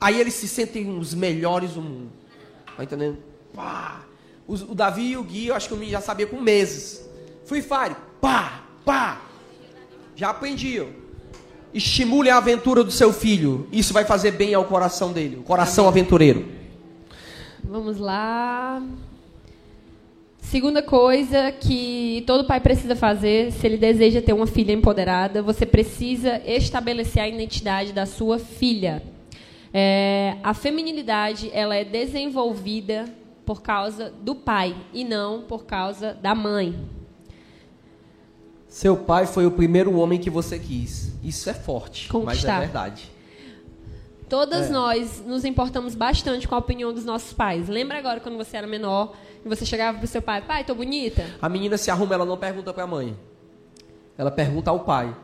[0.00, 2.12] Aí eles se sentem os melhores do mundo.
[2.76, 3.18] Tá entendendo?
[3.54, 4.04] Pá.
[4.46, 7.08] O, o Davi e o Gui, eu acho que eu já sabia com meses.
[7.46, 9.22] Free Fire, pá, pá.
[10.16, 11.03] Já aprendiam.
[11.74, 13.66] Estimule a aventura do seu filho.
[13.72, 16.00] Isso vai fazer bem ao coração dele, o coração Amém.
[16.00, 16.48] aventureiro.
[17.64, 18.80] Vamos lá.
[20.38, 25.66] Segunda coisa que todo pai precisa fazer, se ele deseja ter uma filha empoderada, você
[25.66, 29.02] precisa estabelecer a identidade da sua filha.
[29.72, 33.06] É, a feminilidade ela é desenvolvida
[33.44, 36.72] por causa do pai e não por causa da mãe.
[38.74, 41.12] Seu pai foi o primeiro homem que você quis.
[41.22, 42.54] Isso é forte, Conquistar.
[42.54, 43.12] mas é verdade.
[44.28, 44.68] Todas é.
[44.70, 47.68] nós nos importamos bastante com a opinião dos nossos pais.
[47.68, 49.14] Lembra agora quando você era menor
[49.44, 51.24] e você chegava pro seu pai, pai, tô bonita?
[51.40, 53.16] A menina se arruma, ela não pergunta para a mãe.
[54.18, 55.14] Ela pergunta ao pai.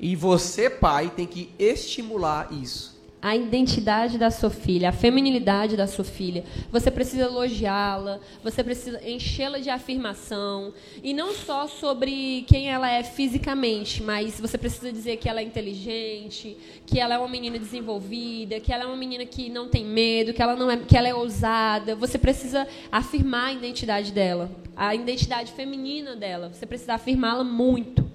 [0.00, 2.95] E você, pai, tem que estimular isso
[3.26, 6.44] a identidade da sua filha, a feminilidade da sua filha.
[6.70, 10.72] Você precisa elogiá-la, você precisa enchê-la de afirmação.
[11.02, 15.42] E não só sobre quem ela é fisicamente, mas você precisa dizer que ela é
[15.42, 16.56] inteligente,
[16.86, 20.32] que ela é uma menina desenvolvida, que ela é uma menina que não tem medo,
[20.32, 21.96] que ela, não é, que ela é ousada.
[21.96, 26.52] Você precisa afirmar a identidade dela, a identidade feminina dela.
[26.52, 28.05] Você precisa afirmá-la muito.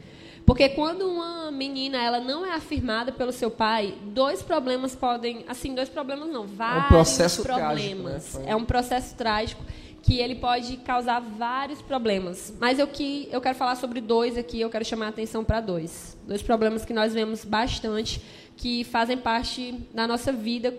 [0.51, 5.73] Porque quando uma menina ela não é afirmada pelo seu pai, dois problemas podem, assim,
[5.73, 8.23] dois problemas não, vários é um processo problemas.
[8.23, 8.51] Trágico, né?
[8.51, 9.63] É um processo trágico
[10.03, 12.53] que ele pode causar vários problemas.
[12.59, 15.61] Mas eu que eu quero falar sobre dois aqui, eu quero chamar a atenção para
[15.61, 16.17] dois.
[16.27, 18.21] Dois problemas que nós vemos bastante
[18.57, 20.77] que fazem parte da nossa vida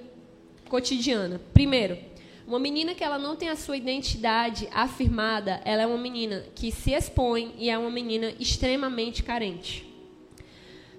[0.69, 1.41] cotidiana.
[1.55, 1.97] Primeiro,
[2.53, 6.71] uma menina que ela não tem a sua identidade afirmada, ela é uma menina que
[6.71, 9.91] se expõe e é uma menina extremamente carente.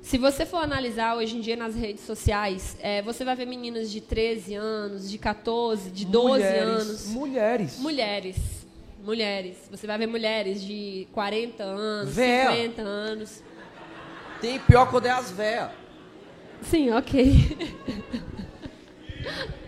[0.02, 3.92] Se você for analisar hoje em dia nas redes sociais, é, você vai ver meninas
[3.92, 7.08] de 13 anos, de 14, de 12 mulheres, anos.
[7.10, 7.78] Mulheres.
[7.78, 8.38] Mulheres.
[9.04, 9.58] Mulheres.
[9.70, 12.50] Você vai ver mulheres de 40 anos, Véia.
[12.50, 13.44] 50 anos.
[14.42, 15.70] Tem pior quando é as véias.
[16.64, 17.58] Sim, ok.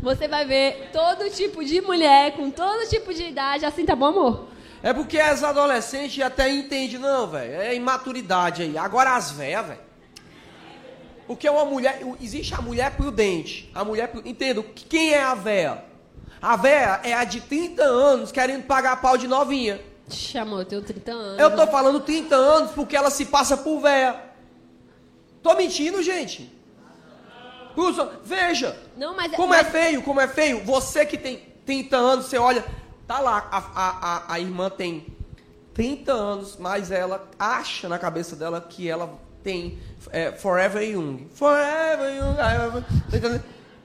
[0.00, 4.06] Você vai ver todo tipo de mulher, com todo tipo de idade, assim, tá bom,
[4.06, 4.48] amor?
[4.82, 7.60] É porque as adolescentes até entendem, não, velho.
[7.60, 8.78] É imaturidade aí.
[8.78, 9.80] Agora as velhas, velho.
[11.26, 12.00] Porque uma mulher.
[12.20, 13.70] Existe a mulher prudente.
[13.74, 14.10] A mulher.
[14.24, 14.64] Entendo.
[14.88, 15.84] Quem é a véia?
[16.40, 19.80] A véia é a de 30 anos querendo pagar pau de novinha.
[20.08, 21.38] Chamou, eu tenho 30 anos.
[21.38, 24.16] Eu tô falando 30 anos porque ela se passa por véia.
[25.42, 26.50] Tô mentindo, gente.
[28.24, 28.76] Veja.
[28.96, 29.66] Não, mas, como é mas...
[29.66, 30.64] é feio, como é feio.
[30.64, 32.64] Você que tem 30 anos, você olha,
[33.06, 35.06] tá lá, a, a, a, a irmã tem
[35.74, 39.78] 30 anos, mas ela acha na cabeça dela que ela tem
[40.10, 41.28] é, Forever Young.
[41.34, 42.36] Forever Young.
[42.36, 43.40] Tá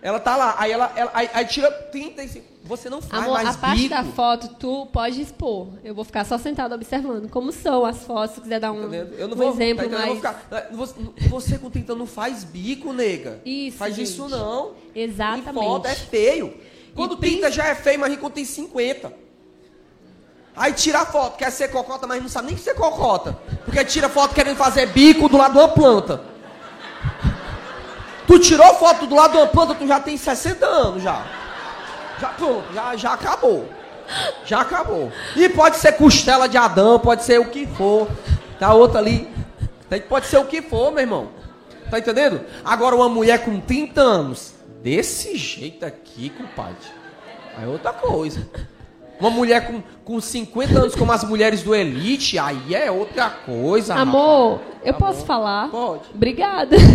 [0.05, 2.45] ela tá lá, aí ela, ela aí, aí tira 35.
[2.65, 3.89] Você não faz Amor, mais a parte bico.
[3.89, 5.69] da foto tu pode expor.
[5.83, 8.95] Eu vou ficar só sentado observando como são as fotos, se quiser dar um, tá
[8.95, 10.13] eu não um vou, exemplo tá mais...
[10.13, 10.93] Ficar, você,
[11.27, 13.41] você com 30 não faz bico, nega.
[13.43, 14.05] Isso, Faz gente.
[14.05, 14.73] isso não.
[14.93, 15.49] Exatamente.
[15.49, 16.53] E foto é feio.
[16.93, 19.11] Quando e 30 já é feio, mas quando tem 50.
[20.55, 23.39] Aí tira a foto, quer ser cocota, mas não sabe nem ser cocota.
[23.65, 26.34] Porque tira foto querendo fazer bico do lado de uma planta.
[28.28, 31.23] Tu tirou foto do lado de uma planta, tu já tem 60 anos já.
[32.19, 33.69] Já pronto, já, já acabou.
[34.45, 35.11] Já acabou.
[35.36, 38.07] E pode ser costela de Adão, pode ser o que for.
[38.59, 39.30] Tá outra ali.
[40.09, 41.30] Pode ser o que for, meu irmão.
[41.89, 42.41] Tá entendendo?
[42.63, 46.88] Agora, uma mulher com 30 anos, desse jeito aqui, compadre,
[47.61, 48.47] é outra coisa.
[49.20, 53.95] Uma mulher com, com 50 anos, como as mulheres do Elite, aí é outra coisa.
[53.95, 54.78] Amor, rapaz.
[54.84, 55.70] eu Tá posso falar?
[55.70, 56.03] Pode.
[56.13, 56.76] Obrigada.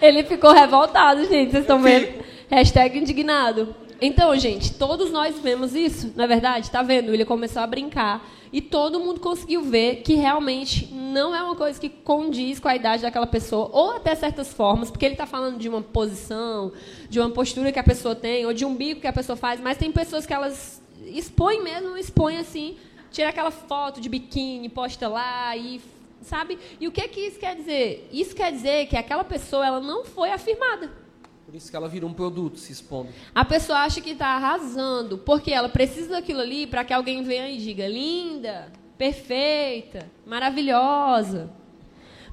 [0.00, 1.50] Ele ficou revoltado, gente.
[1.50, 2.24] Vocês estão vendo?
[2.50, 3.74] Hashtag indignado.
[4.00, 6.70] Então, gente, todos nós vemos isso, não é verdade?
[6.70, 7.14] Tá vendo?
[7.14, 11.80] Ele começou a brincar e todo mundo conseguiu ver que realmente não é uma coisa
[11.80, 15.58] que condiz com a idade daquela pessoa, ou até certas formas, porque ele está falando
[15.58, 16.72] de uma posição,
[17.08, 19.60] de uma postura que a pessoa tem, ou de um bico que a pessoa faz,
[19.60, 22.76] mas tem pessoas que elas expõem mesmo, expõem assim,
[23.10, 25.80] tira aquela foto de biquíni, posta lá e
[26.20, 26.58] sabe?
[26.80, 28.08] E o que que isso quer dizer?
[28.12, 31.05] Isso quer dizer que aquela pessoa ela não foi afirmada.
[31.46, 33.08] Por isso que ela vira um produto se expondo.
[33.32, 37.48] A pessoa acha que está arrasando, porque ela precisa daquilo ali para que alguém venha
[37.48, 41.48] e diga linda, perfeita, maravilhosa.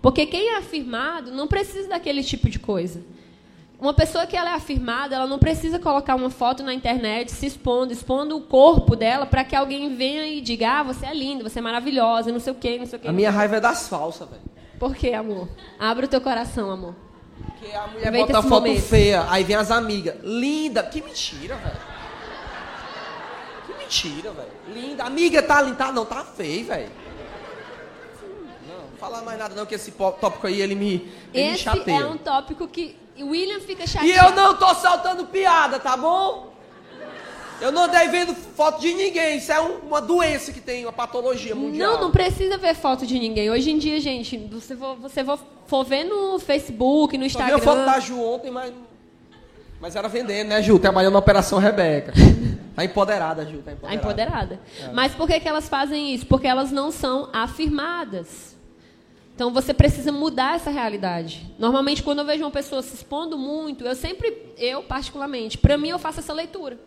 [0.02, 3.06] Porque quem é afirmado não precisa daquele tipo de coisa.
[3.80, 7.46] Uma pessoa que ela é afirmada, ela não precisa colocar uma foto na internet se
[7.46, 11.48] expondo, expondo o corpo dela para que alguém venha e diga: "Ah, você é linda,
[11.48, 13.08] você é maravilhosa, não sei o quê, não sei o quê".
[13.10, 14.42] A minha raiva é das falsas, velho.
[14.80, 15.48] Por quê, amor?
[15.78, 16.96] Abra o teu coração, amor.
[17.46, 18.82] Porque a mulher Aproveita bota esse foto momento.
[18.82, 20.16] feia, aí vem as amigas.
[20.24, 20.84] Linda.
[20.84, 21.78] Que mentira, velho.
[23.68, 24.52] Que mentira, velho.
[24.74, 25.04] Linda.
[25.04, 25.76] Amiga, tá linda.
[25.76, 26.92] Tá, não, tá feio, velho.
[28.68, 31.64] Não, não fala mais nada não, que esse tópico aí, ele me, ele me Esse
[31.64, 32.02] chateia.
[32.02, 34.08] é um tópico que o William fica chateado.
[34.08, 36.53] E eu não tô soltando piada, tá bom?
[37.64, 39.38] Eu não andei vendo foto de ninguém.
[39.38, 41.94] Isso é um- uma doença que tem, uma patologia mundial.
[41.94, 43.50] Não, não precisa ver foto de ninguém.
[43.50, 45.24] Hoje em dia, gente, você for, você
[45.66, 47.56] for, ver no Facebook, no Instagram.
[47.56, 48.74] a foto da Ju ontem, mas...
[49.80, 50.78] Mas era vendendo, né, Ju?
[50.80, 52.14] Trabalhando na Operação Rebeca.
[52.76, 53.60] Tá empoderada, Ju.
[53.60, 53.96] Tá A empoderada.
[53.96, 54.60] empoderada.
[54.94, 56.26] Mas por que, que elas fazem isso?
[56.26, 58.56] Porque elas não são afirmadas.
[59.36, 61.54] Então você precisa mudar essa realidade.
[61.60, 65.90] Normalmente, quando eu vejo uma pessoa se expondo muito, eu sempre, eu particularmente, para mim
[65.90, 66.80] eu faço essa leitura.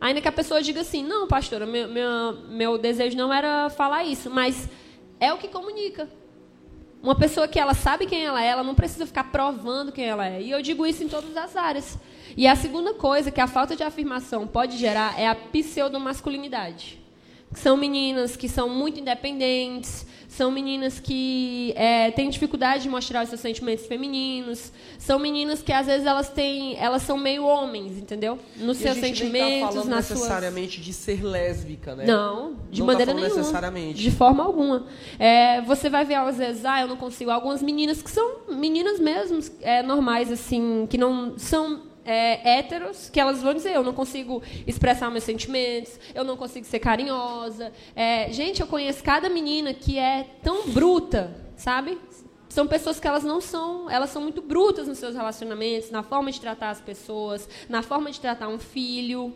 [0.00, 4.04] Ainda que a pessoa diga assim, não, pastora, meu, meu, meu desejo não era falar
[4.04, 4.68] isso, mas
[5.18, 6.08] é o que comunica.
[7.02, 10.26] Uma pessoa que ela sabe quem ela é, ela não precisa ficar provando quem ela
[10.26, 10.42] é.
[10.42, 11.98] E eu digo isso em todas as áreas.
[12.36, 17.00] E a segunda coisa que a falta de afirmação pode gerar é a pseudomasculinidade.
[17.54, 23.30] São meninas que são muito independentes, são meninas que é, têm dificuldade de mostrar os
[23.30, 28.38] seus sentimentos femininos, são meninas que às vezes elas têm, elas são meio homens, entendeu?
[28.56, 31.96] Nos E a seus gente nem sentimentos, tá falando nas suas necessariamente de ser lésbica,
[31.96, 32.04] né?
[32.06, 33.40] não, de Não tá maneira falando nenhuma.
[33.40, 34.00] necessariamente.
[34.02, 34.86] De forma alguma.
[35.18, 37.30] É, você vai ver, às vezes, ah, eu não consigo.
[37.30, 43.20] Algumas meninas que são meninas mesmo, é, normais, assim, que não são é, héteros, que
[43.20, 47.70] elas vão dizer, eu não consigo expressar meus sentimentos, eu não consigo ser carinhosa.
[47.94, 51.98] É, gente, eu conheço cada menina que é tão bruta, sabe?
[52.48, 56.32] São pessoas que elas não são, elas são muito brutas nos seus relacionamentos, na forma
[56.32, 59.34] de tratar as pessoas, na forma de tratar um filho.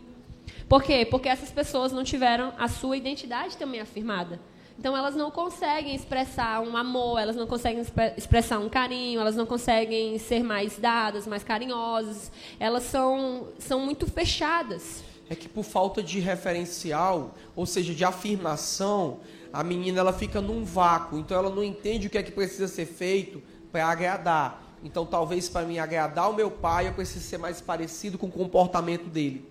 [0.67, 1.05] Por quê?
[1.05, 4.39] Porque essas pessoas não tiveram a sua identidade também afirmada.
[4.77, 9.35] Então elas não conseguem expressar um amor, elas não conseguem expre- expressar um carinho, elas
[9.35, 12.31] não conseguem ser mais dadas, mais carinhosas.
[12.59, 15.03] Elas são, são muito fechadas.
[15.29, 19.19] É que por falta de referencial, ou seja, de afirmação,
[19.53, 21.17] a menina ela fica num vácuo.
[21.19, 24.61] Então ela não entende o que é que precisa ser feito para agradar.
[24.83, 28.31] Então talvez para mim agradar o meu pai, eu preciso ser mais parecido com o
[28.31, 29.45] comportamento dele.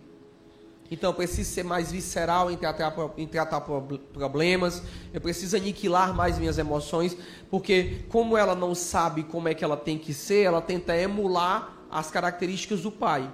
[0.92, 3.80] Então eu preciso ser mais visceral em tratar, em tratar pro-
[4.12, 7.16] problemas, eu preciso aniquilar mais minhas emoções,
[7.50, 11.72] porque como ela não sabe como é que ela tem que ser, ela tenta emular
[11.90, 13.32] as características do pai.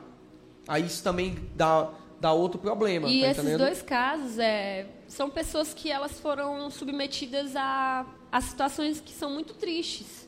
[0.69, 1.91] Aí isso também dá,
[2.21, 3.09] dá outro problema.
[3.09, 3.59] E tá esses entendendo?
[3.59, 9.53] dois casos é, são pessoas que elas foram submetidas a, a situações que são muito
[9.55, 10.28] tristes.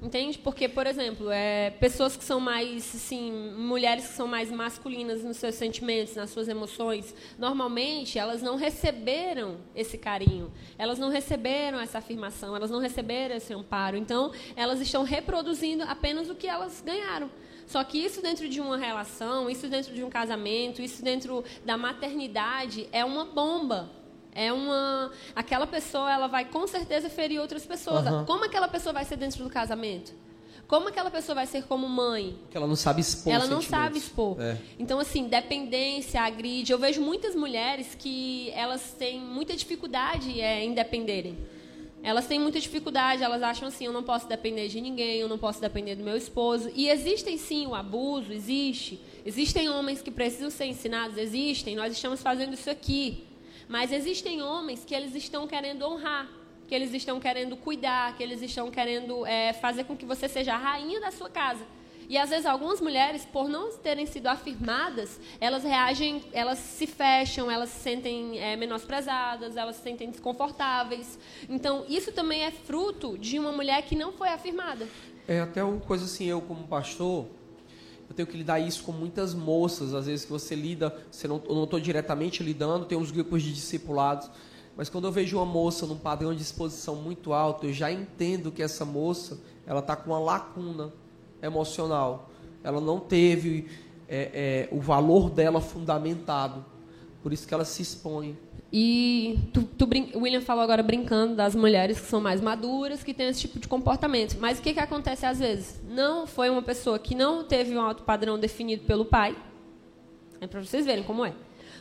[0.00, 0.38] Entende?
[0.38, 5.38] Porque, por exemplo, é, pessoas que são mais, assim, mulheres que são mais masculinas nos
[5.38, 11.98] seus sentimentos, nas suas emoções, normalmente elas não receberam esse carinho, elas não receberam essa
[11.98, 13.96] afirmação, elas não receberam esse amparo.
[13.96, 17.30] Então, elas estão reproduzindo apenas o que elas ganharam.
[17.66, 21.76] Só que isso dentro de uma relação, isso dentro de um casamento, isso dentro da
[21.76, 23.90] maternidade é uma bomba.
[24.36, 25.10] É uma.
[25.34, 28.06] Aquela pessoa, ela vai com certeza ferir outras pessoas.
[28.06, 28.26] Aham.
[28.26, 30.12] Como aquela pessoa vai ser dentro do casamento?
[30.68, 32.36] Como aquela pessoa vai ser como mãe?
[32.50, 34.36] Que ela não sabe expor ela não sabe expor.
[34.40, 34.58] É.
[34.78, 36.72] Então, assim, dependência, agride.
[36.72, 41.38] Eu vejo muitas mulheres que elas têm muita dificuldade é, em dependerem.
[42.02, 45.38] Elas têm muita dificuldade, elas acham assim, eu não posso depender de ninguém, eu não
[45.38, 46.70] posso depender do meu esposo.
[46.74, 49.00] E existem sim o abuso, existe.
[49.24, 51.74] Existem homens que precisam ser ensinados, existem.
[51.74, 53.25] Nós estamos fazendo isso aqui.
[53.68, 56.28] Mas existem homens que eles estão querendo honrar.
[56.68, 60.54] que eles estão querendo cuidar, que eles estão querendo é, fazer com que você seja
[60.54, 61.64] a rainha da sua casa.
[62.08, 67.50] E às vezes algumas mulheres, por não terem sido afirmadas, elas reagem, elas se fecham,
[67.50, 71.18] elas se sentem é, menosprezadas, elas se sentem desconfortáveis.
[71.48, 74.88] Então isso também é fruto de uma mulher que não foi afirmada.
[75.26, 77.26] É até uma coisa assim, eu como pastor,
[78.08, 81.42] eu tenho que lidar isso com muitas moças, às vezes que você lida, você não,
[81.48, 84.30] eu não estou diretamente lidando, tem uns grupos de discipulados,
[84.76, 88.52] mas quando eu vejo uma moça num padrão de exposição muito alto, eu já entendo
[88.52, 90.92] que essa moça, ela está com uma lacuna
[91.42, 92.30] emocional.
[92.62, 93.68] Ela não teve
[94.06, 96.62] é, é, o valor dela fundamentado.
[97.22, 98.36] Por isso que ela se expõe.
[98.78, 103.14] E tu, tu, o William falou agora brincando das mulheres que são mais maduras, que
[103.14, 104.36] têm esse tipo de comportamento.
[104.38, 105.80] Mas o que, que acontece às vezes?
[105.88, 109.34] Não foi uma pessoa que não teve um alto padrão definido pelo pai.
[110.42, 111.32] É para vocês verem como é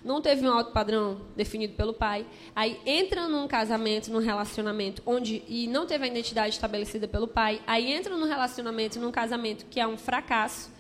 [0.06, 5.42] não teve um alto padrão definido pelo pai, aí entra num casamento, num relacionamento onde
[5.48, 9.80] e não teve a identidade estabelecida pelo pai, aí entra num relacionamento, num casamento que
[9.80, 10.72] é um fracasso,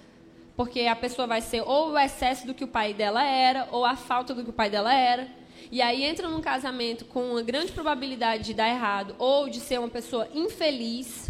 [0.56, 3.84] porque a pessoa vai ser ou o excesso do que o pai dela era, ou
[3.84, 5.28] a falta do que o pai dela era.
[5.72, 9.80] E aí entra num casamento com uma grande probabilidade de dar errado ou de ser
[9.80, 11.30] uma pessoa infeliz,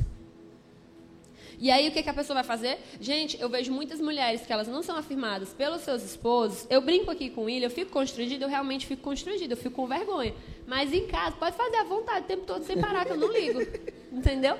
[1.59, 2.79] e aí o que, que a pessoa vai fazer?
[2.99, 6.67] Gente, eu vejo muitas mulheres que elas não são afirmadas pelos seus esposos.
[6.69, 9.88] Eu brinco aqui com ele, eu fico constrangida, eu realmente fico constrangida, eu fico com
[9.88, 10.33] vergonha.
[10.67, 13.31] Mas em casa, pode fazer à vontade o tempo todo sem parar, que eu não
[13.31, 13.61] ligo.
[14.11, 14.57] Entendeu?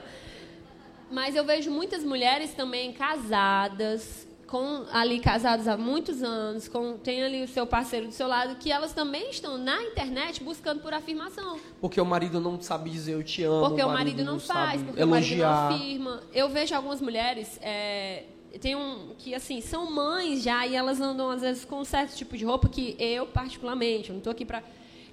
[1.12, 7.24] Mas eu vejo muitas mulheres também casadas, com ali casados há muitos anos, com, tem
[7.24, 10.94] ali o seu parceiro do seu lado, que elas também estão na internet buscando por
[10.94, 11.60] afirmação.
[11.82, 13.68] Porque o marido não sabe dizer eu te amo.
[13.68, 15.38] Porque o marido, não, não, faz, porque elogiar.
[15.38, 16.24] o marido não afirma.
[16.34, 17.60] Eu vejo algumas mulheres.
[17.62, 18.24] É,
[18.60, 22.16] tem um que assim são mães já e elas andam às vezes com um certo
[22.16, 24.64] tipo de roupa que eu particularmente eu não estou aqui para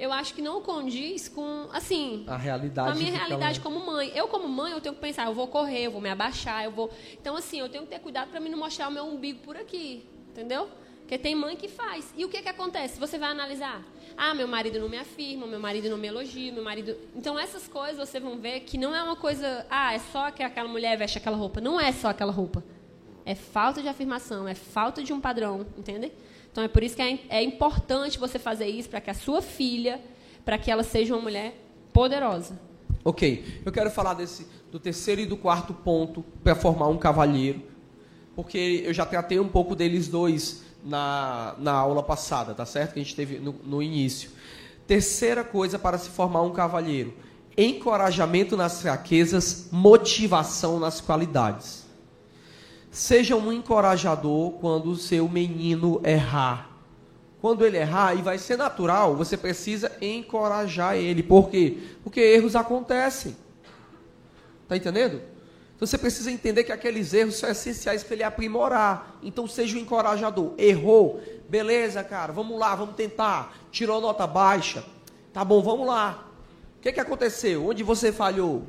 [0.02, 3.62] eu acho que não condiz com, assim, a realidade com a minha realidade ela...
[3.62, 4.10] como mãe.
[4.16, 6.72] Eu como mãe, eu tenho que pensar, eu vou correr, eu vou me abaixar, eu
[6.72, 6.90] vou.
[7.12, 9.56] Então assim, eu tenho que ter cuidado para mim não mostrar o meu umbigo por
[9.56, 10.68] aqui, entendeu?
[10.98, 12.12] Porque tem mãe que faz.
[12.16, 12.98] E o que que acontece?
[12.98, 13.80] Você vai analisar.
[14.16, 16.96] Ah, meu marido não me afirma, meu marido não me elogia, meu marido.
[17.14, 20.42] Então essas coisas você vão ver que não é uma coisa, ah, é só que
[20.42, 21.60] aquela mulher veste aquela roupa.
[21.60, 22.64] Não é só aquela roupa.
[23.24, 26.10] É falta de afirmação, é falta de um padrão, entende?
[26.52, 29.40] Então é por isso que é, é importante você fazer isso para que a sua
[29.40, 30.00] filha,
[30.44, 31.54] para que ela seja uma mulher
[31.92, 32.60] poderosa.
[33.02, 37.62] Ok, eu quero falar desse do terceiro e do quarto ponto para formar um cavalheiro,
[38.34, 42.94] porque eu já tratei um pouco deles dois na, na aula passada, tá certo?
[42.94, 44.30] Que a gente teve no, no início.
[44.86, 47.14] Terceira coisa para se formar um cavalheiro:
[47.56, 51.81] encorajamento nas fraquezas, motivação nas qualidades.
[52.92, 56.70] Seja um encorajador quando o seu menino errar.
[57.40, 61.22] Quando ele errar, e vai ser natural, você precisa encorajar ele.
[61.22, 61.78] Por quê?
[62.04, 63.34] Porque erros acontecem.
[64.62, 65.22] Está entendendo?
[65.74, 69.18] Então você precisa entender que aqueles erros são essenciais para ele aprimorar.
[69.22, 70.52] Então seja um encorajador.
[70.58, 71.18] Errou,
[71.48, 73.56] beleza, cara, vamos lá, vamos tentar.
[73.70, 74.84] Tirou nota baixa,
[75.32, 76.28] tá bom, vamos lá.
[76.76, 77.66] O que, que aconteceu?
[77.68, 78.64] Onde você falhou?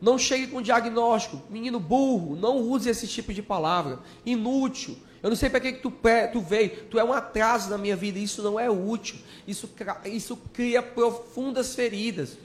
[0.00, 1.42] Não chegue com diagnóstico.
[1.48, 4.00] Menino burro, não use esse tipo de palavra.
[4.24, 4.96] Inútil.
[5.22, 5.92] Eu não sei para que, que tu,
[6.32, 6.84] tu veio.
[6.84, 8.18] Tu é um atraso na minha vida.
[8.18, 9.16] Isso não é útil.
[9.46, 9.68] Isso,
[10.04, 12.36] isso cria profundas feridas.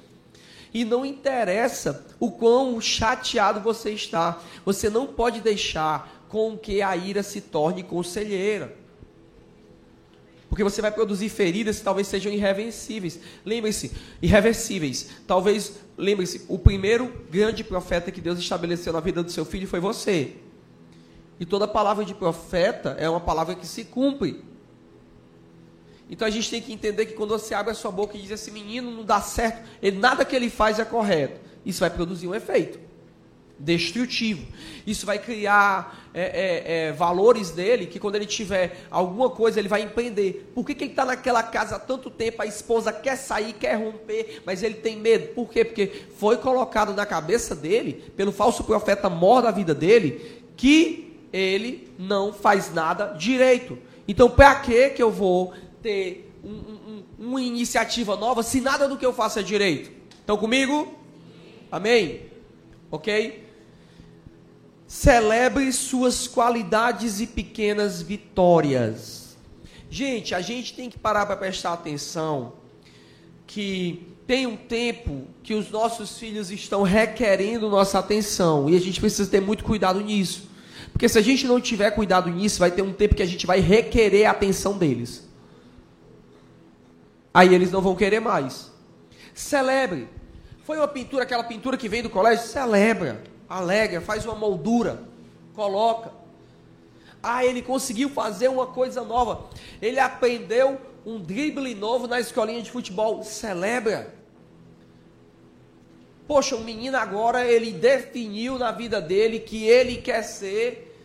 [0.74, 4.39] E não interessa o quão chateado você está.
[4.66, 8.81] Você não pode deixar com que a ira se torne conselheira.
[10.52, 13.18] Porque você vai produzir feridas que talvez sejam irreversíveis.
[13.45, 13.89] Lembre-se,
[14.22, 15.08] irreversíveis.
[15.26, 19.80] Talvez, lembre-se, o primeiro grande profeta que Deus estabeleceu na vida do seu filho foi
[19.80, 20.34] você.
[21.39, 24.43] E toda palavra de profeta é uma palavra que se cumpre.
[26.10, 28.32] Então a gente tem que entender que quando você abre a sua boca e diz
[28.32, 31.39] esse menino não dá certo, ele, nada que ele faz é correto.
[31.66, 32.91] Isso vai produzir um efeito
[33.64, 34.45] destrutivo.
[34.86, 39.68] Isso vai criar é, é, é, valores dele que quando ele tiver alguma coisa ele
[39.68, 40.51] vai empreender.
[40.53, 42.41] Por que, que ele está naquela casa há tanto tempo?
[42.41, 45.34] A esposa quer sair, quer romper, mas ele tem medo.
[45.34, 45.64] Por quê?
[45.64, 51.88] Porque foi colocado na cabeça dele, pelo falso profeta mor da vida dele, que ele
[51.97, 53.78] não faz nada direito.
[54.07, 58.97] Então, para que que eu vou ter um, um, uma iniciativa nova se nada do
[58.97, 59.91] que eu faço é direito?
[60.20, 60.93] Estão comigo?
[61.72, 62.24] Amém?
[62.89, 63.51] Ok?
[64.92, 69.38] Celebre suas qualidades e pequenas vitórias.
[69.89, 72.52] Gente, a gente tem que parar para prestar atenção
[73.48, 79.00] que tem um tempo que os nossos filhos estão requerendo nossa atenção e a gente
[79.00, 80.50] precisa ter muito cuidado nisso.
[80.92, 83.48] Porque se a gente não tiver cuidado nisso, vai ter um tempo que a gente
[83.48, 85.26] vai requerer a atenção deles.
[87.34, 88.70] Aí eles não vão querer mais.
[89.34, 90.10] Celebre.
[90.66, 92.46] Foi uma pintura, aquela pintura que vem do colégio?
[92.46, 95.04] Celebra, alegra, faz uma moldura,
[95.54, 96.12] coloca.
[97.22, 99.49] Ah, ele conseguiu fazer uma coisa nova.
[99.82, 103.24] Ele aprendeu um drible novo na escolinha de futebol.
[103.24, 104.14] Celebra.
[106.28, 110.95] Poxa, o menino agora ele definiu na vida dele que ele quer ser,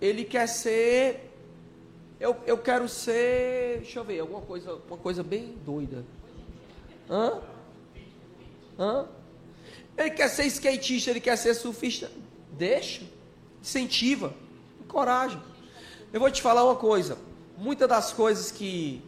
[0.00, 1.28] ele quer ser,
[2.20, 6.04] eu, eu quero ser, deixa eu ver, alguma coisa, uma coisa bem doida.
[7.10, 7.40] Hã?
[8.78, 9.06] Hã?
[9.96, 12.10] Ele quer ser skatista, ele quer ser surfista.
[12.52, 13.02] Deixa,
[13.62, 14.34] incentiva,
[14.80, 15.40] encoraja.
[16.12, 17.18] Eu vou te falar uma coisa.
[17.56, 19.02] Muitas das coisas que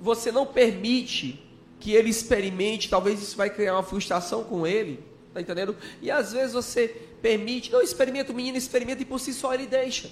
[0.00, 1.40] você não permite
[1.78, 5.04] que ele experimente, talvez isso vai criar uma frustração com ele,
[5.34, 5.76] tá entendendo?
[6.00, 6.88] E às vezes você
[7.20, 10.10] permite, não experimenta o menino, experimenta e por si só ele deixa.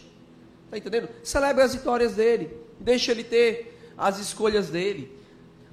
[0.70, 1.08] Tá entendendo?
[1.22, 5.10] Celebra as vitórias dele, deixa ele ter as escolhas dele.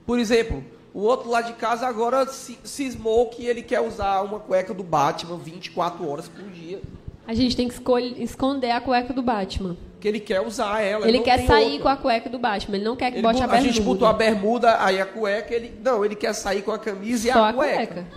[0.05, 0.63] Por exemplo,
[0.93, 5.37] o outro lá de casa agora cismou que ele quer usar uma cueca do Batman
[5.37, 6.81] 24 horas por dia.
[7.27, 7.75] A gente tem que
[8.23, 11.07] esconder a cueca do Batman que ele quer usar ela.
[11.07, 11.81] Ele quer sair outra.
[11.81, 13.57] com a cueca do Batman, ele não quer que ele bote a bermuda.
[13.57, 15.73] A gente botou a bermuda, aí a cueca, ele.
[15.83, 17.77] Não, ele quer sair com a camisa e Só a, a cueca.
[17.77, 18.07] cueca.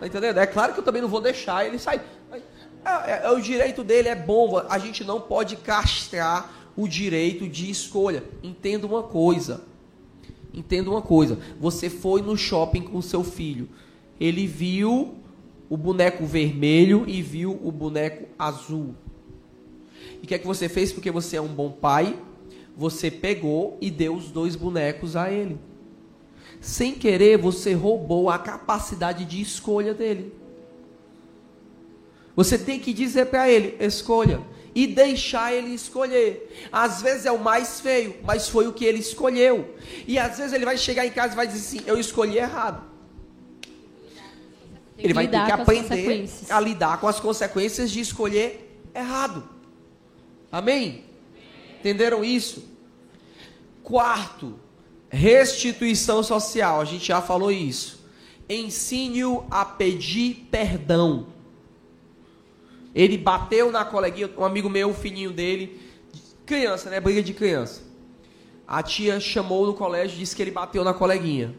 [0.00, 0.38] Tá entendendo?
[0.38, 2.00] É claro que eu também não vou deixar ele sair.
[2.32, 2.40] É,
[2.88, 4.58] é, é, o direito dele, é bom.
[4.68, 8.22] A gente não pode castrar o direito de escolha.
[8.42, 9.62] Entenda uma coisa.
[10.58, 11.38] Entenda uma coisa.
[11.60, 13.68] Você foi no shopping com seu filho.
[14.20, 15.14] Ele viu
[15.70, 18.94] o boneco vermelho e viu o boneco azul.
[20.20, 20.92] E o que é que você fez?
[20.92, 22.18] Porque você é um bom pai,
[22.76, 25.58] você pegou e deu os dois bonecos a ele.
[26.60, 30.32] Sem querer, você roubou a capacidade de escolha dele.
[32.34, 34.40] Você tem que dizer para ele: escolha.
[34.78, 36.68] E deixar ele escolher.
[36.70, 39.74] Às vezes é o mais feio, mas foi o que ele escolheu.
[40.06, 42.84] E às vezes ele vai chegar em casa e vai dizer assim: eu escolhi errado.
[44.96, 49.48] Ele vai ter que aprender a lidar com as consequências de escolher errado.
[50.52, 51.02] Amém?
[51.80, 52.64] Entenderam isso?
[53.82, 54.60] Quarto,
[55.08, 56.80] restituição social.
[56.80, 57.98] A gente já falou isso.
[58.48, 61.26] Ensine-o a pedir perdão.
[62.94, 65.80] Ele bateu na coleguinha, um amigo meu, o fininho dele,
[66.46, 67.00] criança, né?
[67.00, 67.82] Briga de criança.
[68.66, 71.54] A tia chamou no colégio e disse que ele bateu na coleguinha.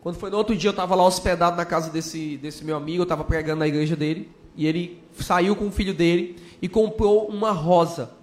[0.00, 3.00] Quando foi no outro dia, eu estava lá hospedado na casa desse, desse meu amigo,
[3.00, 7.28] eu estava pregando na igreja dele, e ele saiu com o filho dele e comprou
[7.28, 8.18] uma rosa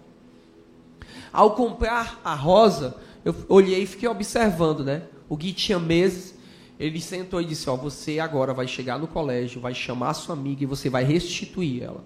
[1.38, 5.04] ao comprar a rosa, eu olhei e fiquei observando, né?
[5.30, 6.36] O Gui tinha meses.
[6.80, 10.34] Ele sentou e disse: Ó, você agora vai chegar no colégio, vai chamar a sua
[10.34, 12.04] amiga e você vai restituir ela.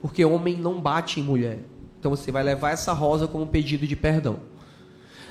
[0.00, 1.60] Porque homem não bate em mulher.
[1.98, 4.40] Então você vai levar essa rosa como pedido de perdão.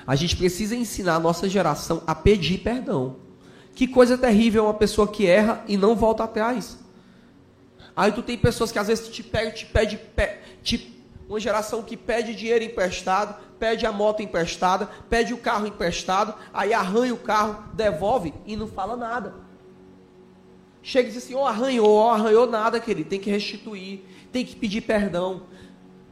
[0.06, 3.18] A gente precisa ensinar a nossa geração a pedir perdão.
[3.74, 6.78] Que coisa terrível uma pessoa que erra e não volta atrás.
[7.96, 10.00] Aí tu tem pessoas que às vezes te pegam, te pede,
[10.64, 11.00] te
[11.30, 16.74] uma geração que pede dinheiro emprestado, pede a moto emprestada, pede o carro emprestado, aí
[16.74, 19.36] arranha o carro, devolve e não fala nada.
[20.82, 24.02] Chega e diz assim: oh, arranhou, oh, arranhou nada, querido, tem que restituir,
[24.32, 25.44] tem que pedir perdão.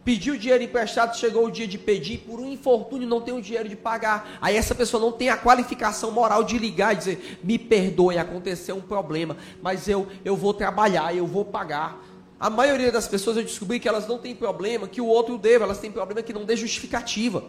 [0.04, 3.68] Pediu dinheiro emprestado, chegou o dia de pedir, por um infortúnio não tem o dinheiro
[3.68, 4.38] de pagar.
[4.42, 8.78] Aí essa pessoa não tem a qualificação moral de ligar e dizer: me perdoe, aconteceu
[8.78, 12.02] um problema, mas eu, eu vou trabalhar, eu vou pagar.
[12.40, 15.66] A maioria das pessoas eu descobri que elas não têm problema que o outro deva,
[15.66, 17.44] elas têm problema que não dê justificativa.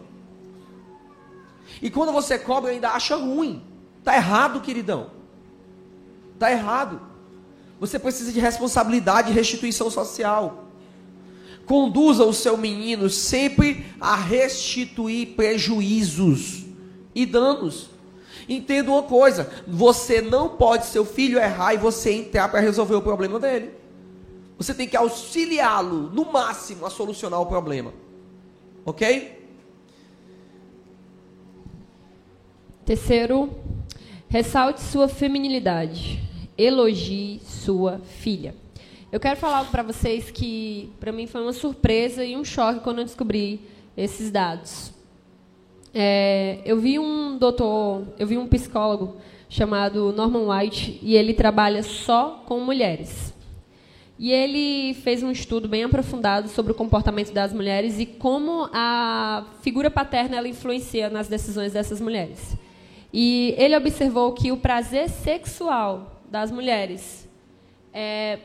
[1.81, 3.63] E quando você cobra, ainda acha ruim.
[4.03, 5.11] Tá errado, queridão.
[6.37, 7.08] Tá errado.
[7.79, 10.65] Você precisa de responsabilidade e restituição social.
[11.65, 16.65] Conduza o seu menino sempre a restituir prejuízos
[17.13, 17.89] e danos.
[18.47, 23.01] Entenda uma coisa: você não pode seu filho errar e você entrar para resolver o
[23.01, 23.71] problema dele.
[24.57, 27.93] Você tem que auxiliá-lo, no máximo, a solucionar o problema.
[28.85, 29.39] Ok?
[32.83, 33.49] Terceiro,
[34.27, 36.28] ressalte sua feminilidade.
[36.59, 38.53] Elogie sua filha.
[39.09, 42.99] Eu quero falar para vocês que para mim foi uma surpresa e um choque quando
[42.99, 43.61] eu descobri
[43.95, 44.91] esses dados.
[45.93, 49.15] É, eu vi um doutor, eu vi um psicólogo
[49.47, 53.33] chamado Norman White e ele trabalha só com mulheres.
[54.19, 59.45] E ele fez um estudo bem aprofundado sobre o comportamento das mulheres e como a
[59.61, 62.57] figura paterna ela influencia nas decisões dessas mulheres.
[63.13, 67.27] E ele observou que o prazer sexual das mulheres
[67.93, 68.39] é,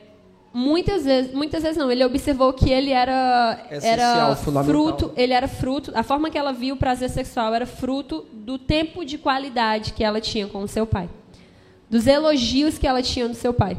[0.53, 5.93] muitas vezes, muitas vezes não, ele observou que ele era era fruto, ele era fruto,
[5.95, 10.03] a forma que ela via o prazer sexual era fruto do tempo de qualidade que
[10.03, 11.09] ela tinha com o seu pai
[11.95, 13.79] dos elogios que ela tinha do seu pai.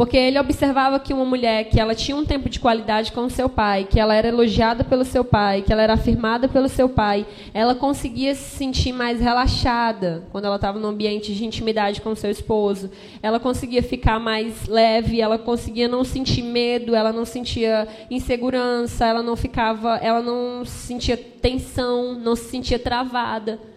[0.00, 3.28] Porque ele observava que uma mulher que ela tinha um tempo de qualidade com o
[3.28, 6.88] seu pai, que ela era elogiada pelo seu pai, que ela era afirmada pelo seu
[6.88, 12.12] pai, ela conseguia se sentir mais relaxada quando ela estava no ambiente de intimidade com
[12.12, 12.90] o seu esposo.
[13.22, 19.22] Ela conseguia ficar mais leve, ela conseguia não sentir medo, ela não sentia insegurança, ela
[19.22, 23.69] não ficava, ela não sentia tensão, não se sentia travada.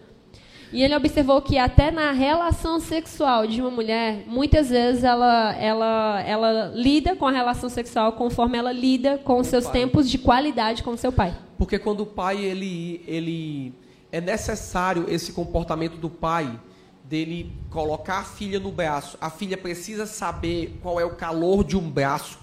[0.74, 6.20] E ele observou que até na relação sexual de uma mulher, muitas vezes ela, ela,
[6.26, 10.90] ela lida com a relação sexual conforme ela lida com seus tempos de qualidade com
[10.90, 11.32] o seu pai.
[11.56, 13.72] Porque quando o pai ele, ele
[14.10, 16.58] é necessário esse comportamento do pai
[17.04, 19.16] dele colocar a filha no braço.
[19.20, 22.36] A filha precisa saber qual é o calor de um braço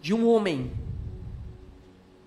[0.00, 0.70] de um homem.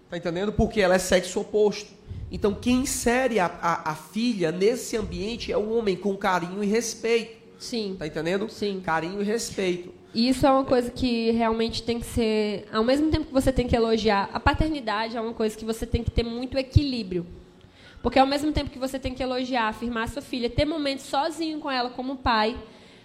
[0.10, 0.52] Tá entendendo?
[0.52, 1.97] Porque ela é sexo oposto.
[2.32, 6.68] Então, quem insere a, a, a, filha nesse ambiente é o homem com carinho e
[6.68, 7.38] respeito.
[7.58, 7.96] Sim.
[7.98, 8.50] Tá entendendo?
[8.50, 8.82] Sim.
[8.84, 9.94] Carinho e respeito.
[10.14, 12.68] E isso é uma coisa que realmente tem que ser.
[12.72, 15.86] Ao mesmo tempo que você tem que elogiar, a paternidade é uma coisa que você
[15.86, 17.26] tem que ter muito equilíbrio.
[18.02, 21.06] Porque ao mesmo tempo que você tem que elogiar, afirmar a sua filha, ter momentos
[21.06, 22.58] sozinho com ela como pai,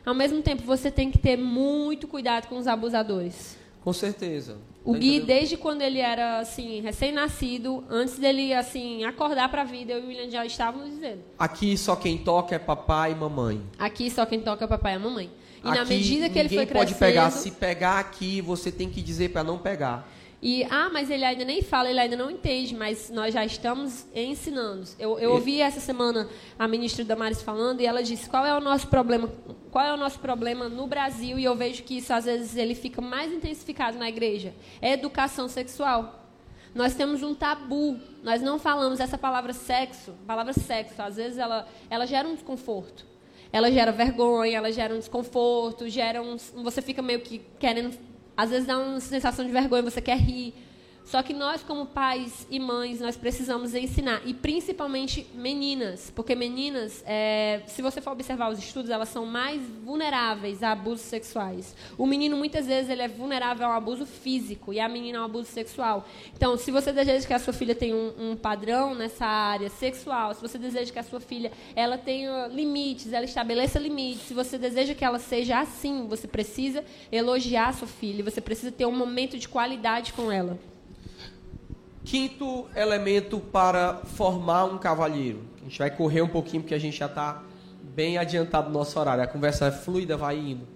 [0.05, 3.57] ao mesmo tempo você tem que ter muito cuidado com os abusadores.
[3.83, 4.59] Com certeza.
[4.85, 9.65] O tá Gui, desde quando ele era assim, recém-nascido, antes dele assim acordar para a
[9.65, 11.21] vida, eu e o William já estávamos dizendo.
[11.39, 13.63] Aqui só quem toca é papai e mamãe.
[13.79, 15.31] Aqui só quem toca é papai e mamãe.
[15.65, 18.91] E aqui, na medida que ele foi crescendo, pode pegar, se pegar aqui, você tem
[18.91, 20.09] que dizer para não pegar.
[20.43, 24.05] E, ah, mas ele ainda nem fala, ele ainda não entende, mas nós já estamos
[24.13, 24.89] ensinando.
[24.99, 26.29] Eu, eu ouvi essa semana
[26.59, 29.31] a ministra Damares falando e ela disse qual é o nosso problema,
[29.71, 32.75] qual é o nosso problema no Brasil e eu vejo que isso às vezes ele
[32.75, 34.53] fica mais intensificado na igreja.
[34.81, 36.27] É educação sexual.
[36.75, 41.69] Nós temos um tabu, nós não falamos essa palavra sexo, palavra sexo, às vezes ela,
[41.89, 43.07] ela gera um desconforto.
[43.53, 47.97] Ela gera vergonha, ela gera um desconforto, gera um, você fica meio que querendo
[48.37, 50.55] às vezes dá uma sensação de vergonha, você quer rir.
[51.05, 57.03] Só que nós, como pais e mães, nós precisamos ensinar, e principalmente meninas, porque meninas,
[57.07, 61.77] é, se você for observar os estudos, elas são mais vulneráveis a abusos sexuais.
[61.99, 65.51] O menino, muitas vezes, ele é vulnerável ao abuso físico, e a menina ao abuso
[65.51, 66.07] sexual.
[66.35, 70.35] Então, se você deseja que a sua filha tenha um, um padrão nessa área sexual,
[70.35, 74.57] se você deseja que a sua filha ela tenha limites, ela estabeleça limites, se você
[74.57, 78.97] deseja que ela seja assim, você precisa elogiar a sua filha, você precisa ter um
[78.97, 80.72] momento de qualidade com ela.
[82.05, 85.41] Quinto elemento para formar um cavalheiro.
[85.61, 87.43] A gente vai correr um pouquinho porque a gente já está
[87.95, 89.23] bem adiantado no nosso horário.
[89.23, 90.67] A conversa é fluida, vai indo.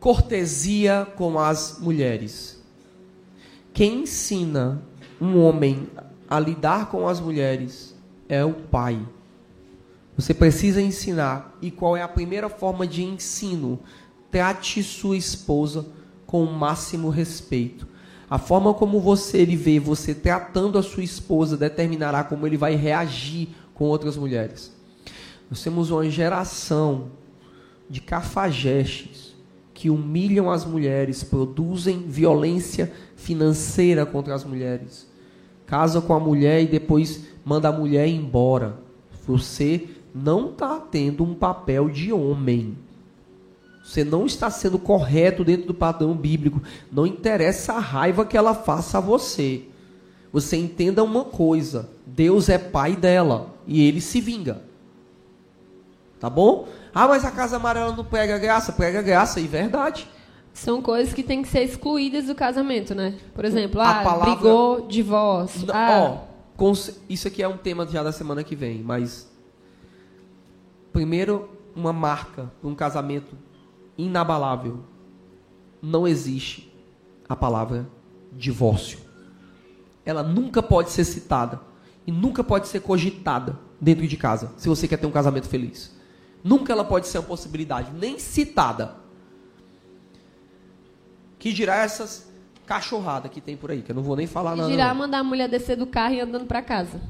[0.00, 2.62] Cortesia com as mulheres.
[3.72, 4.82] Quem ensina
[5.20, 5.88] um homem
[6.28, 7.94] a lidar com as mulheres
[8.28, 9.00] é o pai.
[10.16, 11.56] Você precisa ensinar.
[11.62, 13.78] E qual é a primeira forma de ensino?
[14.30, 15.86] Trate sua esposa
[16.26, 17.86] com o máximo respeito.
[18.30, 22.74] A forma como você ele vê você tratando a sua esposa determinará como ele vai
[22.74, 24.72] reagir com outras mulheres.
[25.50, 27.10] Nós temos uma geração
[27.88, 29.34] de cafajestes
[29.72, 35.06] que humilham as mulheres, produzem violência financeira contra as mulheres.
[35.64, 38.76] Casa com a mulher e depois manda a mulher embora.
[39.26, 42.76] Você não está tendo um papel de homem.
[43.88, 46.60] Você não está sendo correto dentro do padrão bíblico.
[46.92, 49.62] Não interessa a raiva que ela faça a você.
[50.30, 54.60] Você entenda uma coisa: Deus é pai dela e ele se vinga.
[56.20, 56.68] Tá bom?
[56.94, 58.72] Ah, mas a casa amarela não prega graça.
[58.72, 60.06] Prega graça, e verdade.
[60.52, 63.14] São coisas que têm que ser excluídas do casamento, né?
[63.34, 64.34] Por exemplo, a ah, palavra...
[64.34, 65.66] brigou, divórcio.
[65.66, 66.20] Não, ah.
[66.58, 66.74] Ó,
[67.08, 69.32] isso aqui é um tema já da semana que vem, mas
[70.92, 73.47] primeiro uma marca um casamento
[73.98, 74.84] inabalável.
[75.82, 76.72] Não existe
[77.28, 77.86] a palavra
[78.32, 79.00] divórcio.
[80.06, 81.60] Ela nunca pode ser citada
[82.06, 85.94] e nunca pode ser cogitada dentro de casa, se você quer ter um casamento feliz.
[86.42, 88.96] Nunca ela pode ser uma possibilidade, nem citada.
[91.38, 92.28] Que dirá essas
[92.64, 94.68] cachorradas que tem por aí, que eu não vou nem falar nada.
[94.68, 97.00] Que dirá mandar a mulher descer do carro e andando para casa.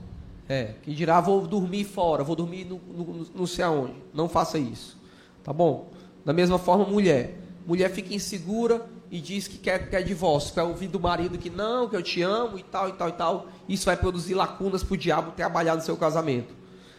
[0.48, 3.94] É, que dirá vou dormir fora, vou dormir no, no, no, não sei aonde.
[4.14, 4.98] Não faça isso.
[5.44, 5.90] Tá bom?
[6.24, 7.38] Da mesma forma, mulher.
[7.66, 11.88] Mulher fica insegura e diz que quer, quer divórcio, quer ouvir do marido que não,
[11.88, 13.46] que eu te amo e tal, e tal, e tal.
[13.68, 16.54] Isso vai produzir lacunas para o diabo trabalhar no seu casamento.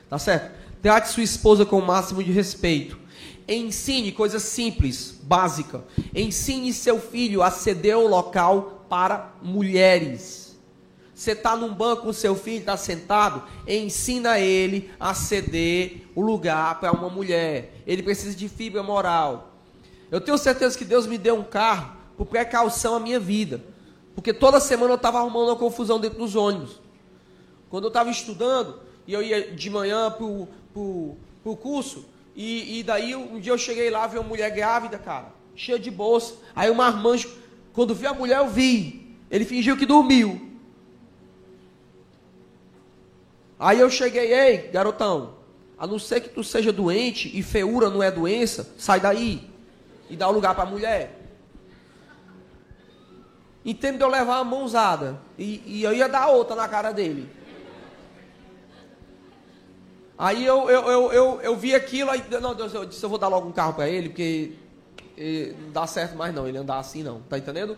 [0.10, 0.52] Tá certo?
[0.82, 2.98] Trate sua esposa com o máximo de respeito.
[3.48, 5.84] Ensine coisas simples, básica.
[6.14, 10.49] Ensine seu filho a ceder o local para mulheres.
[11.20, 16.80] Você está num banco com seu filho, está sentado, ensina ele a ceder o lugar
[16.80, 17.74] para uma mulher.
[17.86, 19.54] Ele precisa de fibra moral.
[20.10, 23.62] Eu tenho certeza que Deus me deu um carro por precaução à minha vida.
[24.16, 26.80] Porque toda semana eu estava arrumando uma confusão dentro dos ônibus.
[27.70, 31.18] Quando eu estava estudando, e eu ia de manhã para o
[31.62, 35.78] curso, e, e, daí um dia eu cheguei lá, vi uma mulher grávida, cara, cheia
[35.78, 36.36] de bolsa.
[36.56, 37.30] Aí o marmanjo,
[37.74, 39.18] quando vi a mulher, eu vi.
[39.30, 40.49] Ele fingiu que dormiu.
[43.60, 45.36] Aí eu cheguei, ei, garotão,
[45.78, 49.50] a não ser que tu seja doente e feura não é doença, sai daí
[50.10, 51.18] e dá o lugar para a mulher.
[53.64, 57.30] De eu levar uma mãozada e, e eu ia dar outra na cara dele.
[60.18, 63.18] Aí eu, eu, eu, eu, eu vi aquilo, aí, não, Deus, eu disse, eu vou
[63.18, 64.54] dar logo um carro para ele, porque
[65.18, 67.78] eh, não dá certo mais não, ele andar assim não, tá entendendo?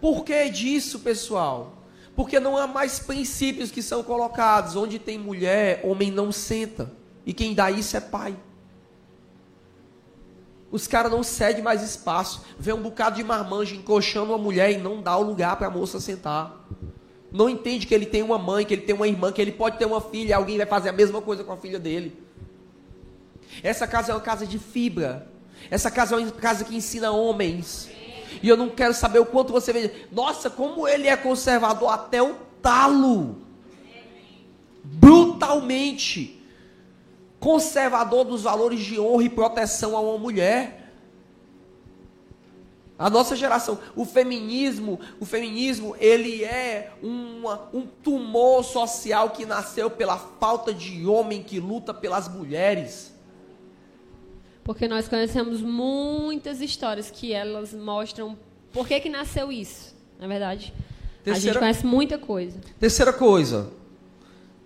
[0.00, 1.79] Por que disso, pessoal?
[2.16, 4.76] Porque não há mais princípios que são colocados.
[4.76, 6.92] Onde tem mulher, homem não senta.
[7.24, 8.36] E quem dá isso é pai.
[10.70, 12.44] Os caras não cedem mais espaço.
[12.58, 15.70] Vê um bocado de marmanjo encoxando uma mulher e não dá o lugar para a
[15.70, 16.64] moça sentar.
[17.32, 19.78] Não entende que ele tem uma mãe, que ele tem uma irmã, que ele pode
[19.78, 22.16] ter uma filha alguém vai fazer a mesma coisa com a filha dele.
[23.62, 25.28] Essa casa é uma casa de fibra.
[25.70, 27.88] Essa casa é uma casa que ensina homens.
[28.42, 30.06] E eu não quero saber o quanto você vê.
[30.10, 33.36] Nossa, como ele é conservador até o talo.
[34.84, 36.40] Brutalmente.
[37.38, 40.80] Conservador dos valores de honra e proteção a uma mulher.
[43.00, 49.88] A nossa geração, o feminismo, o feminismo, ele é uma, um tumor social que nasceu
[49.88, 53.09] pela falta de homem que luta pelas mulheres.
[54.70, 58.38] Porque nós conhecemos muitas histórias que elas mostram
[58.72, 60.72] por que, que nasceu isso, na é verdade.
[61.24, 62.56] Terceira, a gente conhece muita coisa.
[62.78, 63.72] Terceira coisa,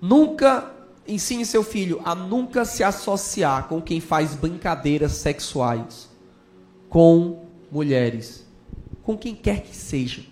[0.02, 0.70] nunca
[1.08, 6.10] ensine seu filho a nunca se associar com quem faz brincadeiras sexuais
[6.90, 8.46] com mulheres,
[9.02, 10.22] com quem quer que seja.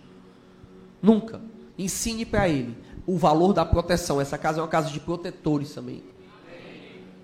[1.00, 1.40] Nunca.
[1.78, 4.20] Ensine para ele o valor da proteção.
[4.20, 6.02] Essa casa é uma casa de protetores também.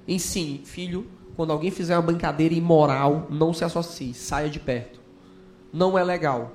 [0.09, 4.99] Ensine, filho, quando alguém fizer uma brincadeira imoral, não se associe, saia de perto.
[5.73, 6.51] Não é legal.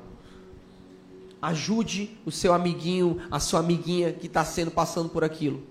[1.41, 5.63] Ajude o seu amiguinho, a sua amiguinha que está sendo passando por aquilo.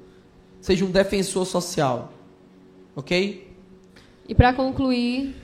[0.62, 2.10] Seja um defensor social.
[2.96, 3.54] Ok?
[4.26, 5.36] E para concluir,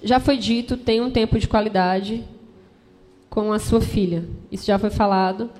[0.00, 2.24] já foi dito, tem um tempo de qualidade
[3.28, 4.28] com a sua filha.
[4.52, 5.50] Isso já foi falado.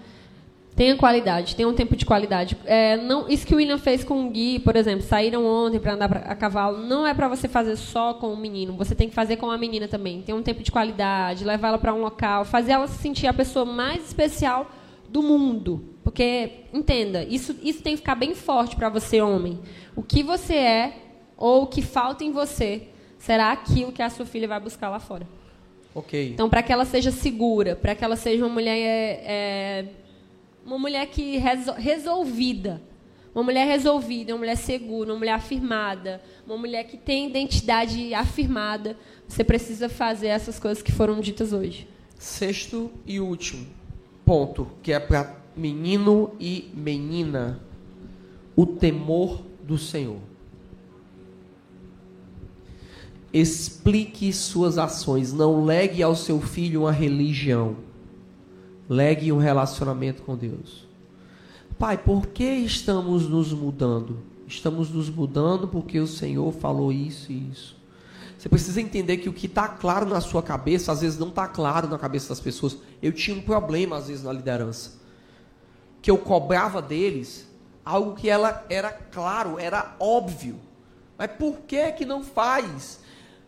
[0.76, 2.54] Tenha qualidade, tenha um tempo de qualidade.
[2.66, 5.94] É, não, isso que o William fez com o Gui, por exemplo, saíram ontem para
[5.94, 9.14] andar a cavalo, não é para você fazer só com o menino, você tem que
[9.14, 10.20] fazer com a menina também.
[10.20, 13.32] Ter um tempo de qualidade, levar ela para um local, fazer ela se sentir a
[13.32, 14.70] pessoa mais especial
[15.08, 15.82] do mundo.
[16.04, 19.58] Porque, entenda, isso, isso tem que ficar bem forte para você, homem.
[19.96, 20.92] O que você é
[21.38, 25.00] ou o que falta em você será aquilo que a sua filha vai buscar lá
[25.00, 25.26] fora.
[25.94, 26.32] Ok.
[26.34, 28.76] Então, para que ela seja segura, para que ela seja uma mulher.
[29.24, 29.84] É,
[30.66, 31.38] uma mulher que
[31.78, 32.82] resolvida.
[33.32, 38.96] Uma mulher resolvida, uma mulher segura, uma mulher afirmada, uma mulher que tem identidade afirmada.
[39.28, 41.86] Você precisa fazer essas coisas que foram ditas hoje.
[42.18, 43.66] Sexto e último
[44.24, 47.60] ponto, que é para menino e menina,
[48.56, 50.18] o temor do Senhor.
[53.32, 57.76] Explique suas ações, não legue ao seu filho uma religião
[58.88, 60.86] Legue um relacionamento com Deus.
[61.78, 64.18] Pai, por que estamos nos mudando?
[64.46, 67.76] Estamos nos mudando porque o Senhor falou isso e isso.
[68.38, 71.48] Você precisa entender que o que está claro na sua cabeça, às vezes não está
[71.48, 72.76] claro na cabeça das pessoas.
[73.02, 74.92] Eu tinha um problema, às vezes, na liderança.
[76.00, 77.48] Que eu cobrava deles
[77.84, 80.60] algo que ela era claro, era óbvio.
[81.18, 83.00] Mas por que que não faz?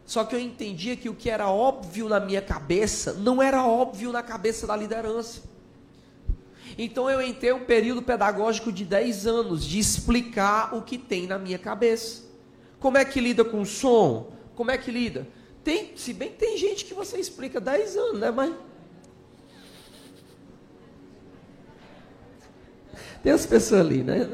[0.08, 4.10] Só que eu entendia que o que era óbvio na minha cabeça não era óbvio
[4.10, 5.42] na cabeça da liderança.
[6.78, 11.38] Então eu entrei um período pedagógico de 10 anos de explicar o que tem na
[11.38, 12.22] minha cabeça.
[12.80, 14.32] Como é que lida com som?
[14.56, 15.28] Como é que lida?
[15.62, 18.30] Tem, se bem que tem gente que você explica 10 anos, né?
[18.30, 18.54] Mas.
[23.22, 24.26] Tem as pessoas ali, né?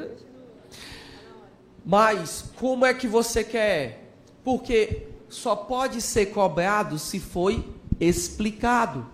[1.84, 4.12] Mas como é que você quer?
[4.44, 7.64] Porque só pode ser cobrado se foi
[8.01, 9.07] explicado.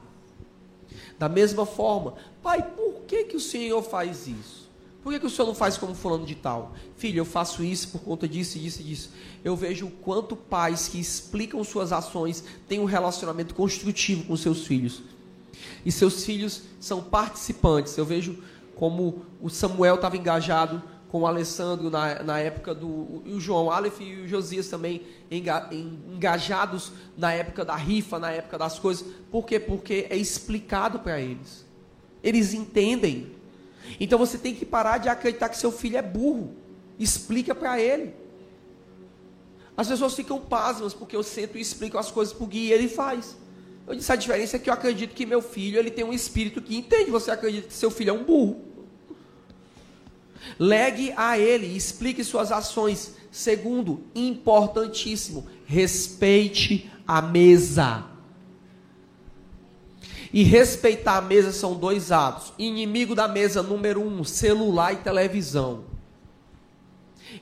[1.19, 4.69] Da mesma forma, pai, por que, que o Senhor faz isso?
[5.03, 6.75] Por que, que o Senhor não faz como fulano de tal?
[6.97, 9.11] Filho, eu faço isso por conta disso, disso e disso.
[9.43, 14.67] Eu vejo o quanto pais que explicam suas ações têm um relacionamento construtivo com seus
[14.67, 15.03] filhos.
[15.85, 17.97] e seus filhos são participantes.
[17.97, 18.43] Eu vejo
[18.77, 23.23] como o Samuel estava engajado com o Alessandro na, na época do.
[23.25, 28.31] E o João Aleph e o Josias também enga, engajados na época da rifa, na
[28.31, 29.05] época das coisas.
[29.31, 29.59] Por quê?
[29.59, 31.67] Porque é explicado para eles.
[32.23, 33.33] Eles entendem.
[33.99, 36.55] Então você tem que parar de acreditar que seu filho é burro.
[36.99, 38.15] Explica para ele.
[39.77, 42.73] As pessoas ficam pasmas porque eu sento e explico as coisas para o Gui e
[42.73, 43.37] ele faz.
[43.87, 46.63] Eu disse, a diferença é que eu acredito que meu filho ele tem um espírito
[46.63, 47.11] que entende.
[47.11, 48.70] Você acredita que seu filho é um burro.
[50.59, 53.15] Legue a ele, explique suas ações.
[53.31, 58.05] Segundo, importantíssimo, respeite a mesa.
[60.33, 62.53] E respeitar a mesa são dois atos.
[62.59, 65.90] Inimigo da mesa número um, celular e televisão.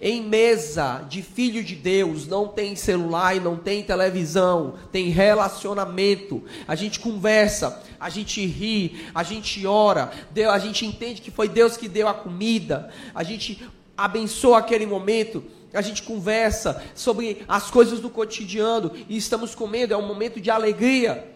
[0.01, 6.45] Em mesa de filho de Deus não tem celular e não tem televisão, tem relacionamento.
[6.69, 10.13] A gente conversa, a gente ri, a gente ora,
[10.53, 13.61] a gente entende que foi Deus que deu a comida, a gente
[13.97, 15.43] abençoa aquele momento,
[15.75, 20.49] a gente conversa sobre as coisas do cotidiano e estamos comendo, é um momento de
[20.49, 21.27] alegria.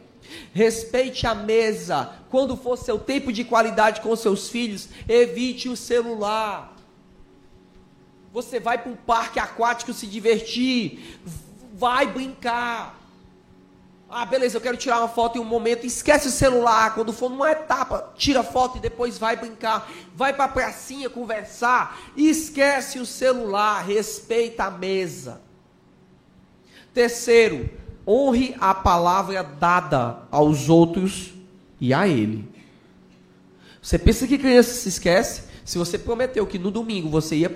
[0.52, 2.10] Respeite a mesa.
[2.30, 6.71] Quando for seu tempo de qualidade com seus filhos, evite o celular.
[8.32, 11.20] Você vai para um parque aquático se divertir,
[11.74, 12.98] vai brincar.
[14.08, 16.94] Ah, beleza, eu quero tirar uma foto em um momento, esquece o celular.
[16.94, 19.90] Quando for numa etapa, tira foto e depois vai brincar.
[20.14, 25.40] Vai para a pracinha conversar, esquece o celular, respeita a mesa.
[26.94, 27.68] Terceiro,
[28.06, 31.34] honre a palavra dada aos outros
[31.78, 32.50] e a ele.
[33.80, 35.51] Você pensa que criança se esquece?
[35.64, 37.52] Se você prometeu que no domingo você ia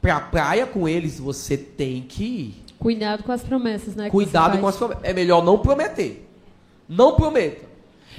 [0.00, 2.64] para a praia com eles, você tem que ir.
[2.78, 4.10] Cuidado com as promessas, né?
[4.10, 5.04] Cuidado com as promessas.
[5.04, 6.28] É melhor não prometer.
[6.88, 7.66] Não prometa.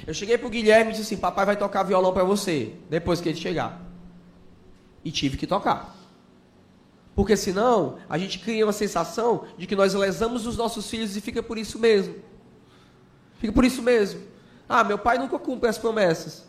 [0.06, 3.28] Eu cheguei pro Guilherme e disse assim: Papai vai tocar violão para você, depois que
[3.28, 3.80] ele chegar.
[5.04, 5.96] E tive que tocar.
[7.14, 11.20] Porque senão, a gente cria uma sensação de que nós lesamos os nossos filhos e
[11.20, 12.14] fica por isso mesmo.
[13.38, 14.20] Fica por isso mesmo.
[14.68, 16.47] Ah, meu pai nunca cumpre as promessas.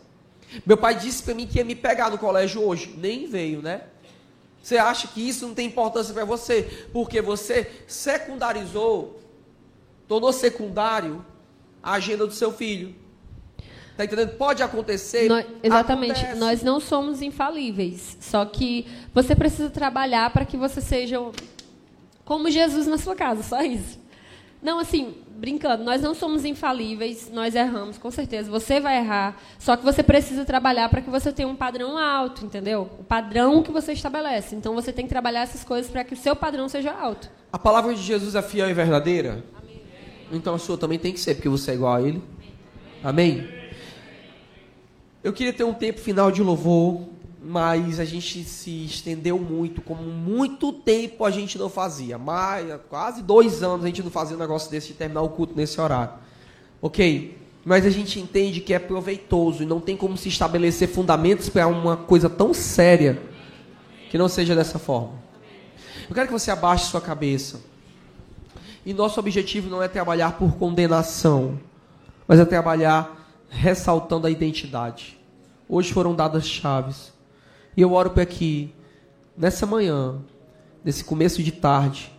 [0.66, 2.94] Meu pai disse para mim que ia me pegar no colégio hoje.
[2.96, 3.82] Nem veio, né?
[4.62, 6.88] Você acha que isso não tem importância para você?
[6.92, 9.20] Porque você secundarizou,
[10.06, 11.24] tornou secundário
[11.82, 12.94] a agenda do seu filho.
[13.90, 14.36] Está entendendo?
[14.36, 15.28] Pode acontecer.
[15.28, 16.12] Nós, exatamente.
[16.12, 16.38] Acontece.
[16.38, 18.16] Nós não somos infalíveis.
[18.20, 21.18] Só que você precisa trabalhar para que você seja
[22.24, 23.42] como Jesus na sua casa.
[23.42, 23.98] Só isso.
[24.62, 28.50] Não, assim, brincando, nós não somos infalíveis, nós erramos, com certeza.
[28.50, 32.44] Você vai errar, só que você precisa trabalhar para que você tenha um padrão alto,
[32.44, 32.90] entendeu?
[32.98, 34.54] O padrão que você estabelece.
[34.54, 37.30] Então você tem que trabalhar essas coisas para que o seu padrão seja alto.
[37.50, 39.42] A palavra de Jesus é fiel e verdadeira?
[39.56, 39.80] Amém.
[40.30, 42.22] Então a sua também tem que ser, porque você é igual a ele.
[43.02, 43.48] Amém?
[45.24, 47.08] Eu queria ter um tempo final de louvor
[47.42, 52.18] mas a gente se estendeu muito, como muito tempo a gente não fazia.
[52.18, 55.54] Mais, quase dois anos a gente não fazia um negócio desse de terminar o culto
[55.56, 56.14] nesse horário.
[56.82, 57.38] Ok?
[57.64, 61.66] Mas a gente entende que é proveitoso e não tem como se estabelecer fundamentos para
[61.66, 63.22] uma coisa tão séria
[64.10, 65.12] que não seja dessa forma.
[66.08, 67.60] Eu quero que você abaixe sua cabeça.
[68.84, 71.60] E nosso objetivo não é trabalhar por condenação,
[72.26, 75.18] mas é trabalhar ressaltando a identidade.
[75.68, 77.09] Hoje foram dadas chaves.
[77.76, 78.74] E eu oro para que,
[79.36, 80.20] nessa manhã,
[80.84, 82.12] nesse começo de tarde,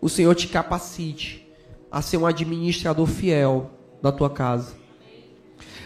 [0.00, 1.46] o Senhor te capacite
[1.90, 3.70] a ser um administrador fiel
[4.02, 4.74] da tua casa.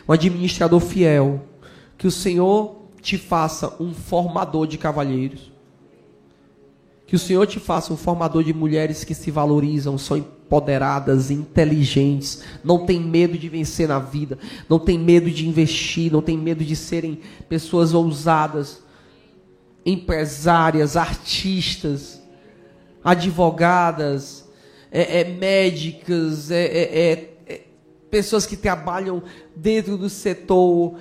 [0.09, 1.43] Um administrador fiel.
[1.97, 5.53] Que o Senhor te faça um formador de cavalheiros.
[7.07, 12.43] Que o Senhor te faça um formador de mulheres que se valorizam, são empoderadas, inteligentes,
[12.63, 14.39] não tem medo de vencer na vida,
[14.69, 18.83] não tem medo de investir, não tem medo de serem pessoas ousadas
[19.85, 22.21] empresárias, artistas,
[23.03, 24.49] advogadas,
[24.91, 27.61] é, é, médicas, é, é, é, é
[28.11, 29.23] pessoas que trabalham
[29.55, 30.97] dentro do setor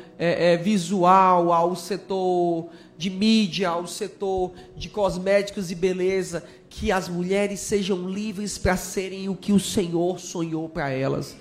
[0.61, 8.07] visual, ao setor de mídia, ao setor de cosméticos e beleza, que as mulheres sejam
[8.07, 11.35] livres para serem o que o Senhor sonhou para elas.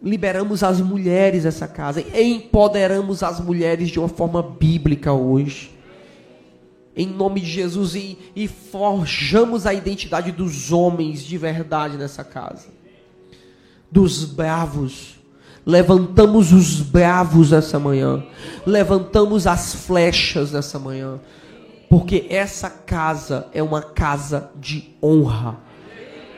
[0.00, 5.73] Liberamos as mulheres dessa casa, empoderamos as mulheres de uma forma bíblica hoje
[6.96, 12.68] em nome de Jesus e, e forjamos a identidade dos homens de verdade nessa casa.
[13.90, 15.14] Dos bravos.
[15.66, 18.22] Levantamos os bravos essa manhã.
[18.66, 21.18] Levantamos as flechas nessa manhã.
[21.88, 25.58] Porque essa casa é uma casa de honra.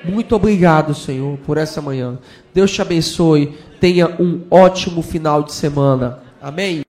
[0.05, 2.19] Muito obrigado, Senhor, por essa manhã.
[2.55, 3.59] Deus te abençoe.
[3.81, 6.21] Tenha um ótimo final de semana.
[6.41, 6.86] Amém.